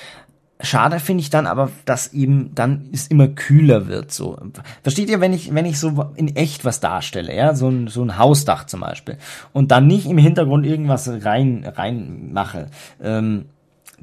Schade 0.60 1.00
finde 1.00 1.22
ich 1.22 1.30
dann 1.30 1.46
aber, 1.46 1.70
dass 1.86 2.13
eben 2.13 2.56
dann 2.56 2.89
es 2.91 3.08
immer 3.08 3.28
kühler 3.28 3.88
wird, 3.88 4.12
so. 4.12 4.38
Versteht 4.82 5.10
ihr, 5.10 5.22
wenn 5.22 5.34
ich, 5.34 5.54
wenn 5.54 5.65
ich 5.65 5.80
so 5.80 6.12
in 6.15 6.36
echt 6.36 6.65
was 6.65 6.80
darstelle, 6.80 7.36
ja, 7.36 7.54
so 7.54 7.70
ein, 7.70 7.88
so 7.88 8.02
ein 8.02 8.17
Hausdach 8.17 8.65
zum 8.65 8.80
Beispiel, 8.80 9.17
und 9.54 9.70
dann 9.70 9.86
nicht 9.86 10.08
im 10.08 10.17
Hintergrund 10.17 10.65
irgendwas 10.65 11.08
rein, 11.24 11.63
rein 11.76 12.32
mache, 12.34 12.67
ähm, 13.02 13.46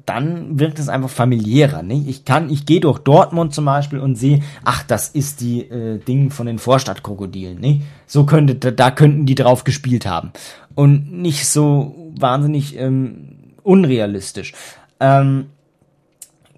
dann 0.07 0.59
wirkt 0.59 0.79
es 0.79 0.89
einfach 0.89 1.11
familiärer. 1.11 1.83
Nicht? 1.83 2.09
Ich 2.09 2.25
kann, 2.25 2.51
ich 2.51 2.67
gehe 2.67 2.81
durch 2.81 2.99
Dortmund 2.99 3.55
zum 3.55 3.65
Beispiel 3.65 4.01
und 4.01 4.17
sehe, 4.17 4.41
ach, 4.65 4.83
das 4.83 5.09
ist 5.09 5.41
die 5.41 5.63
äh, 5.63 5.99
Ding 5.99 6.31
von 6.31 6.47
den 6.47 6.59
Vorstadtkrokodilen. 6.59 7.59
Nicht? 7.59 7.83
So 8.07 8.27
könnte, 8.27 8.55
da, 8.57 8.71
da 8.71 8.91
könnten 8.91 9.27
die 9.27 9.35
drauf 9.35 9.65
gespielt 9.65 10.07
haben 10.07 10.33
und 10.75 11.13
nicht 11.13 11.49
so 11.49 12.13
wahnsinnig 12.19 12.77
ähm, 12.77 13.55
unrealistisch. 13.63 14.53
Ähm, 15.01 15.47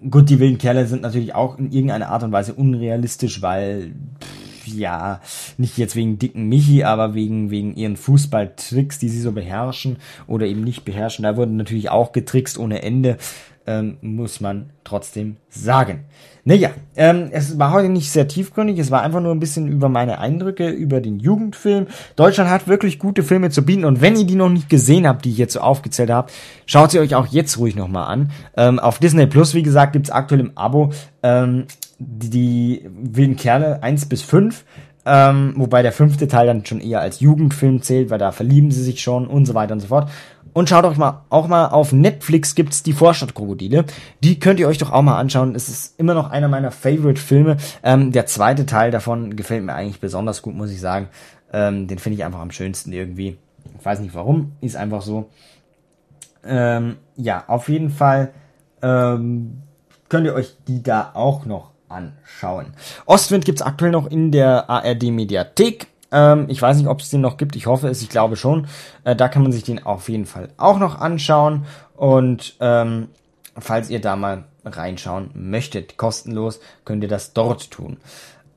gut, 0.09 0.29
die 0.29 0.39
wilden 0.39 0.57
Kerle 0.57 0.87
sind 0.87 1.01
natürlich 1.01 1.35
auch 1.35 1.57
in 1.57 1.71
irgendeiner 1.71 2.09
Art 2.09 2.23
und 2.23 2.31
Weise 2.31 2.53
unrealistisch, 2.53 3.41
weil 3.41 3.93
pff, 4.21 4.46
ja, 4.67 5.21
nicht 5.57 5.77
jetzt 5.77 5.95
wegen 5.95 6.19
dicken 6.19 6.47
Michi, 6.47 6.83
aber 6.83 7.13
wegen, 7.13 7.49
wegen 7.51 7.75
ihren 7.75 7.97
Fußballtricks, 7.97 8.99
die 8.99 9.09
sie 9.09 9.21
so 9.21 9.31
beherrschen 9.31 9.97
oder 10.27 10.45
eben 10.45 10.63
nicht 10.63 10.85
beherrschen. 10.85 11.23
Da 11.23 11.37
wurden 11.37 11.57
natürlich 11.57 11.89
auch 11.89 12.11
getrickst 12.11 12.57
ohne 12.57 12.81
Ende 12.81 13.17
ähm, 13.67 13.97
muss 14.01 14.39
man 14.39 14.69
trotzdem 14.83 15.35
sagen. 15.49 16.05
Naja, 16.45 16.69
ähm, 16.95 17.27
es 17.31 17.59
war 17.59 17.73
heute 17.73 17.89
nicht 17.89 18.09
sehr 18.09 18.29
tiefgründig, 18.29 18.79
es 18.79 18.89
war 18.89 19.01
einfach 19.01 19.19
nur 19.19 19.33
ein 19.33 19.41
bisschen 19.41 19.67
über 19.67 19.89
meine 19.89 20.19
Eindrücke 20.19 20.69
über 20.69 21.01
den 21.01 21.19
Jugendfilm. 21.19 21.87
Deutschland 22.15 22.49
hat 22.49 22.69
wirklich 22.69 22.97
gute 22.97 23.21
Filme 23.21 23.49
zu 23.49 23.63
bieten 23.63 23.83
und 23.83 23.99
wenn 23.99 24.15
ihr 24.15 24.25
die 24.25 24.35
noch 24.35 24.47
nicht 24.47 24.69
gesehen 24.69 25.05
habt, 25.05 25.25
die 25.25 25.31
ich 25.31 25.37
jetzt 25.37 25.53
so 25.53 25.59
aufgezählt 25.59 26.09
habe, 26.09 26.31
schaut 26.65 26.91
sie 26.91 26.99
euch 26.99 27.15
auch 27.15 27.27
jetzt 27.27 27.57
ruhig 27.57 27.75
nochmal 27.75 28.07
an. 28.07 28.31
Ähm, 28.55 28.79
auf 28.79 28.99
Disney 28.99 29.27
Plus, 29.27 29.53
wie 29.53 29.63
gesagt, 29.63 29.91
gibt's 29.91 30.09
aktuell 30.09 30.39
im 30.39 30.51
Abo 30.57 30.93
ähm, 31.21 31.65
die, 31.99 32.87
wilden 32.89 33.35
Kerle 33.35 33.81
1 33.83 34.07
bis 34.07 34.21
5. 34.21 34.63
Ähm, 35.09 35.53
wobei 35.55 35.83
der 35.83 35.93
fünfte 35.93 36.27
Teil 36.27 36.47
dann 36.47 36.65
schon 36.65 36.81
eher 36.81 36.99
als 36.99 37.21
Jugendfilm 37.21 37.81
zählt, 37.81 38.09
weil 38.09 38.19
da 38.19 38.33
verlieben 38.33 38.71
sie 38.71 38.83
sich 38.83 39.01
schon 39.01 39.25
und 39.25 39.45
so 39.45 39.53
weiter 39.53 39.73
und 39.73 39.79
so 39.79 39.87
fort. 39.87 40.09
Und 40.51 40.67
schaut 40.67 40.83
euch 40.85 40.97
mal, 40.97 41.21
auch 41.29 41.47
mal 41.47 41.67
auf 41.67 41.93
Netflix 41.93 42.55
gibt's 42.55 42.83
die 42.83 42.91
Vorstadtkrokodile. 42.91 43.85
Die 44.23 44.39
könnt 44.39 44.59
ihr 44.59 44.67
euch 44.67 44.79
doch 44.79 44.91
auch 44.91 45.03
mal 45.03 45.17
anschauen. 45.17 45.55
Es 45.55 45.69
ist 45.69 45.97
immer 45.99 46.13
noch 46.13 46.31
einer 46.31 46.47
meiner 46.49 46.71
Favorite-Filme. 46.71 47.57
Ähm, 47.83 48.11
der 48.11 48.25
zweite 48.25 48.65
Teil 48.65 48.91
davon 48.91 49.35
gefällt 49.35 49.63
mir 49.63 49.75
eigentlich 49.75 50.01
besonders 50.01 50.41
gut, 50.41 50.55
muss 50.55 50.71
ich 50.71 50.81
sagen. 50.81 51.07
Ähm, 51.53 51.87
den 51.87 51.99
finde 51.99 52.17
ich 52.17 52.25
einfach 52.25 52.39
am 52.39 52.51
schönsten 52.51 52.91
irgendwie. 52.91 53.37
Ich 53.79 53.85
weiß 53.85 53.99
nicht 53.99 54.15
warum, 54.15 54.53
ist 54.59 54.75
einfach 54.75 55.03
so. 55.03 55.29
Ähm, 56.43 56.97
ja, 57.15 57.43
auf 57.47 57.69
jeden 57.69 57.91
Fall 57.91 58.33
ähm, 58.81 59.61
könnt 60.09 60.25
ihr 60.25 60.33
euch 60.33 60.57
die 60.67 60.83
da 60.83 61.11
auch 61.13 61.45
noch 61.45 61.71
anschauen. 61.89 62.67
Ostwind 63.05 63.45
gibt's 63.45 63.61
aktuell 63.61 63.91
noch 63.91 64.07
in 64.07 64.31
der 64.31 64.69
ARD 64.69 65.03
Mediathek. 65.03 65.87
Ähm, 66.11 66.45
ich 66.49 66.61
weiß 66.61 66.77
nicht, 66.77 66.87
ob 66.87 67.01
es 67.01 67.09
den 67.09 67.21
noch 67.21 67.37
gibt. 67.37 67.55
Ich 67.55 67.67
hoffe 67.67 67.87
es. 67.87 68.01
Ich 68.01 68.09
glaube 68.09 68.35
schon. 68.35 68.67
Äh, 69.03 69.15
da 69.15 69.27
kann 69.27 69.43
man 69.43 69.51
sich 69.51 69.63
den 69.63 69.85
auf 69.85 70.09
jeden 70.09 70.25
Fall 70.25 70.49
auch 70.57 70.79
noch 70.79 70.99
anschauen. 70.99 71.65
Und 71.95 72.55
ähm, 72.59 73.09
falls 73.57 73.89
ihr 73.89 74.01
da 74.01 74.15
mal 74.15 74.45
reinschauen 74.65 75.31
möchtet, 75.33 75.97
kostenlos, 75.97 76.59
könnt 76.85 77.03
ihr 77.03 77.09
das 77.09 77.33
dort 77.33 77.71
tun. 77.71 77.97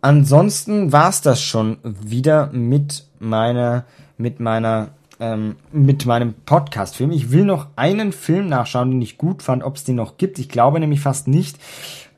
Ansonsten 0.03 0.93
war's 0.93 1.21
das 1.21 1.43
schon 1.43 1.79
wieder 1.83 2.49
mit 2.53 3.05
meiner 3.19 3.85
mit 4.17 4.41
meiner 4.41 4.91
ähm, 5.19 5.57
mit 5.73 6.07
meinem 6.07 6.33
Podcast-Film. 6.33 7.11
Ich 7.11 7.31
will 7.31 7.45
noch 7.45 7.69
einen 7.77 8.13
Film 8.13 8.49
nachschauen, 8.49 8.91
den 8.91 9.03
ich 9.03 9.19
gut 9.19 9.43
fand, 9.43 9.63
ob 9.63 9.77
es 9.77 9.85
den 9.85 9.97
noch 9.97 10.17
gibt. 10.17 10.39
Ich 10.39 10.49
glaube 10.49 10.81
nämlich 10.81 11.01
fast 11.01 11.29
nicht. 11.29 11.59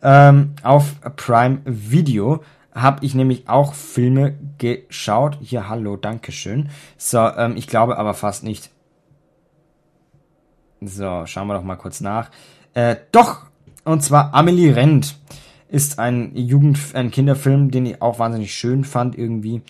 Ähm, 0.03 0.55
auf 0.63 1.01
Prime 1.17 1.61
Video 1.65 2.43
habe 2.75 3.05
ich 3.05 3.15
nämlich 3.15 3.49
auch 3.49 3.75
Filme 3.75 4.35
geschaut. 4.59 5.39
Hier, 5.41 5.69
hallo, 5.69 5.97
Dankeschön. 5.97 6.71
So, 6.97 7.19
ähm, 7.19 7.57
ich 7.57 7.67
glaube 7.67 7.99
aber 7.99 8.15
fast 8.15 8.45
nicht. 8.45 8.71
So, 10.81 11.27
schauen 11.27 11.47
wir 11.47 11.55
doch 11.55 11.63
mal 11.63 11.77
kurz 11.77 12.01
nach. 12.01 12.31
Äh, 12.75 12.97
doch, 13.13 13.47
und 13.85 14.03
zwar 14.03 14.35
Amelie 14.35 14.75
rennt 14.75 15.17
ist 15.69 15.99
ein 15.99 16.37
Jugend, 16.37 16.79
ein 16.95 17.11
Kinderfilm, 17.11 17.71
den 17.71 17.87
ich 17.87 18.03
auch 18.03 18.19
wahnsinnig 18.19 18.55
schön 18.55 18.85
fand 18.85 19.17
irgendwie 19.17 19.63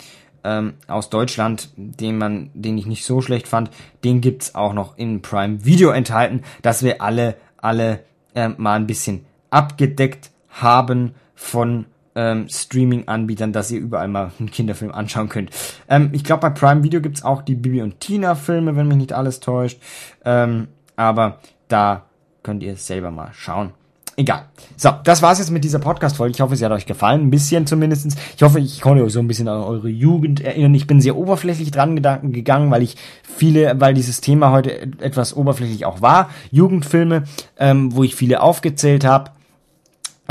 ähm, 0.42 0.74
aus 0.88 1.10
Deutschland, 1.10 1.70
den 1.76 2.18
man, 2.18 2.50
den 2.54 2.76
ich 2.76 2.86
nicht 2.86 3.04
so 3.04 3.20
schlecht 3.20 3.46
fand. 3.46 3.70
Den 4.02 4.20
gibt's 4.20 4.54
auch 4.54 4.72
noch 4.72 4.98
in 4.98 5.22
Prime 5.22 5.64
Video 5.64 5.90
enthalten, 5.90 6.42
dass 6.62 6.82
wir 6.82 7.02
alle, 7.02 7.36
alle 7.58 8.00
äh, 8.34 8.48
mal 8.48 8.74
ein 8.74 8.86
bisschen 8.86 9.24
abgedeckt 9.52 10.30
haben 10.48 11.14
von 11.34 11.86
ähm, 12.14 12.48
Streaming-Anbietern, 12.48 13.52
dass 13.52 13.70
ihr 13.70 13.80
überall 13.80 14.08
mal 14.08 14.32
einen 14.38 14.50
Kinderfilm 14.50 14.92
anschauen 14.92 15.28
könnt. 15.28 15.50
Ähm, 15.88 16.10
ich 16.12 16.24
glaube, 16.24 16.42
bei 16.42 16.50
Prime 16.50 16.82
Video 16.82 17.00
gibt's 17.00 17.24
auch 17.24 17.42
die 17.42 17.54
Bibi 17.54 17.82
und 17.82 18.00
Tina-Filme, 18.00 18.76
wenn 18.76 18.88
mich 18.88 18.98
nicht 18.98 19.12
alles 19.12 19.40
täuscht. 19.40 19.80
Ähm, 20.24 20.68
aber 20.96 21.38
da 21.68 22.04
könnt 22.42 22.62
ihr 22.62 22.76
selber 22.76 23.10
mal 23.10 23.30
schauen. 23.32 23.72
Egal. 24.16 24.44
So, 24.76 24.90
das 25.04 25.22
war's 25.22 25.38
jetzt 25.38 25.50
mit 25.50 25.64
dieser 25.64 25.78
Podcast-Folge. 25.78 26.32
Ich 26.34 26.40
hoffe, 26.42 26.54
sie 26.54 26.64
hat 26.66 26.72
euch 26.72 26.84
gefallen, 26.84 27.22
ein 27.22 27.30
bisschen 27.30 27.66
zumindestens. 27.66 28.14
Ich 28.36 28.42
hoffe, 28.42 28.60
ich 28.60 28.82
konnte 28.82 29.02
euch 29.02 29.12
so 29.12 29.20
ein 29.20 29.26
bisschen 29.26 29.48
an 29.48 29.62
eure 29.62 29.88
Jugend 29.88 30.42
erinnern. 30.42 30.74
Ich 30.74 30.86
bin 30.86 31.00
sehr 31.00 31.16
oberflächlich 31.16 31.70
dran 31.70 31.96
gegangen, 31.96 32.70
weil 32.70 32.82
ich 32.82 32.96
viele, 33.22 33.80
weil 33.80 33.94
dieses 33.94 34.20
Thema 34.20 34.50
heute 34.50 34.82
etwas 35.00 35.34
oberflächlich 35.34 35.86
auch 35.86 36.02
war. 36.02 36.28
Jugendfilme, 36.50 37.24
ähm, 37.56 37.94
wo 37.96 38.04
ich 38.04 38.14
viele 38.14 38.42
aufgezählt 38.42 39.06
habe. 39.06 39.30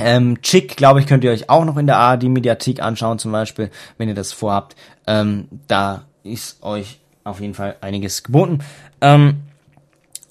Ähm, 0.03 0.41
Chick, 0.41 0.77
glaube 0.77 0.99
ich, 0.99 1.07
könnt 1.07 1.23
ihr 1.23 1.31
euch 1.31 1.49
auch 1.49 1.65
noch 1.65 1.77
in 1.77 1.87
der 1.87 1.97
ARD-Mediathek 1.97 2.81
anschauen, 2.81 3.19
zum 3.19 3.31
Beispiel, 3.31 3.69
wenn 3.97 4.09
ihr 4.09 4.15
das 4.15 4.33
vorhabt. 4.33 4.75
Ähm, 5.07 5.47
da 5.67 6.03
ist 6.23 6.61
euch 6.63 6.99
auf 7.23 7.39
jeden 7.39 7.53
Fall 7.53 7.75
einiges 7.81 8.23
geboten. 8.23 8.59
Ähm, 9.01 9.41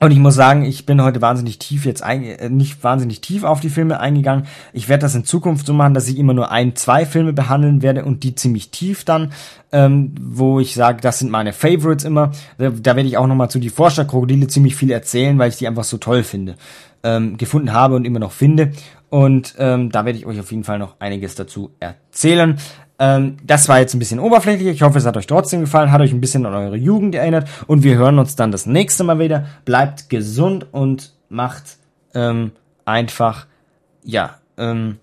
und 0.02 0.12
ich 0.12 0.18
muss 0.18 0.34
sagen, 0.34 0.64
ich 0.64 0.86
bin 0.86 1.02
heute 1.02 1.20
wahnsinnig 1.20 1.58
tief 1.58 1.84
jetzt 1.84 2.02
ein, 2.02 2.24
äh, 2.24 2.48
nicht 2.48 2.82
wahnsinnig 2.82 3.20
tief 3.20 3.44
auf 3.44 3.60
die 3.60 3.68
Filme 3.68 4.00
eingegangen. 4.00 4.46
Ich 4.72 4.88
werde 4.88 5.02
das 5.02 5.14
in 5.14 5.26
Zukunft 5.26 5.66
so 5.66 5.74
machen, 5.74 5.92
dass 5.92 6.08
ich 6.08 6.18
immer 6.18 6.32
nur 6.32 6.50
ein, 6.50 6.74
zwei 6.74 7.04
Filme 7.04 7.34
behandeln 7.34 7.82
werde 7.82 8.06
und 8.06 8.24
die 8.24 8.34
ziemlich 8.34 8.70
tief 8.70 9.04
dann, 9.04 9.32
ähm, 9.72 10.14
wo 10.18 10.58
ich 10.58 10.74
sage, 10.74 11.02
das 11.02 11.18
sind 11.18 11.30
meine 11.30 11.52
Favorites 11.52 12.04
immer. 12.04 12.32
Da, 12.56 12.70
da 12.70 12.96
werde 12.96 13.10
ich 13.10 13.18
auch 13.18 13.26
nochmal 13.26 13.50
zu 13.50 13.58
die 13.58 13.68
Vorstadtkrokodile 13.68 14.46
ziemlich 14.46 14.74
viel 14.74 14.90
erzählen, 14.90 15.38
weil 15.38 15.50
ich 15.50 15.58
die 15.58 15.68
einfach 15.68 15.84
so 15.84 15.98
toll 15.98 16.22
finde, 16.22 16.54
ähm, 17.02 17.36
gefunden 17.36 17.74
habe 17.74 17.94
und 17.94 18.06
immer 18.06 18.20
noch 18.20 18.32
finde. 18.32 18.72
Und 19.10 19.56
ähm, 19.58 19.90
da 19.90 20.04
werde 20.04 20.18
ich 20.18 20.26
euch 20.26 20.38
auf 20.38 20.50
jeden 20.50 20.64
Fall 20.64 20.78
noch 20.78 20.96
einiges 21.00 21.34
dazu 21.34 21.72
erzählen. 21.80 22.58
Ähm, 23.00 23.38
das 23.44 23.68
war 23.68 23.80
jetzt 23.80 23.94
ein 23.94 23.98
bisschen 23.98 24.20
oberflächlich. 24.20 24.68
Ich 24.68 24.82
hoffe, 24.82 24.98
es 24.98 25.06
hat 25.06 25.16
euch 25.16 25.26
trotzdem 25.26 25.60
gefallen, 25.60 25.90
hat 25.90 26.00
euch 26.00 26.12
ein 26.12 26.20
bisschen 26.20 26.46
an 26.46 26.54
eure 26.54 26.76
Jugend 26.76 27.14
erinnert. 27.14 27.48
Und 27.66 27.82
wir 27.82 27.96
hören 27.96 28.18
uns 28.18 28.36
dann 28.36 28.52
das 28.52 28.66
nächste 28.66 29.02
Mal 29.04 29.18
wieder. 29.18 29.46
Bleibt 29.64 30.10
gesund 30.10 30.66
und 30.70 31.12
macht 31.28 31.78
ähm, 32.14 32.52
einfach, 32.84 33.46
ja, 34.04 34.36
ähm, 34.58 34.98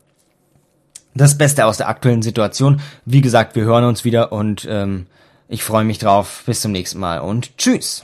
das 1.16 1.38
Beste 1.38 1.66
aus 1.66 1.78
der 1.78 1.90
aktuellen 1.90 2.22
Situation. 2.22 2.80
Wie 3.06 3.22
gesagt, 3.22 3.56
wir 3.56 3.64
hören 3.64 3.84
uns 3.84 4.06
wieder 4.06 4.32
und 4.32 4.68
ähm, 4.70 5.08
ich 5.50 5.64
freue 5.64 5.84
mich 5.84 5.98
drauf. 5.98 6.44
Bis 6.46 6.62
zum 6.62 6.72
nächsten 6.72 7.00
Mal 7.00 7.20
und 7.20 7.58
tschüss. 7.58 8.04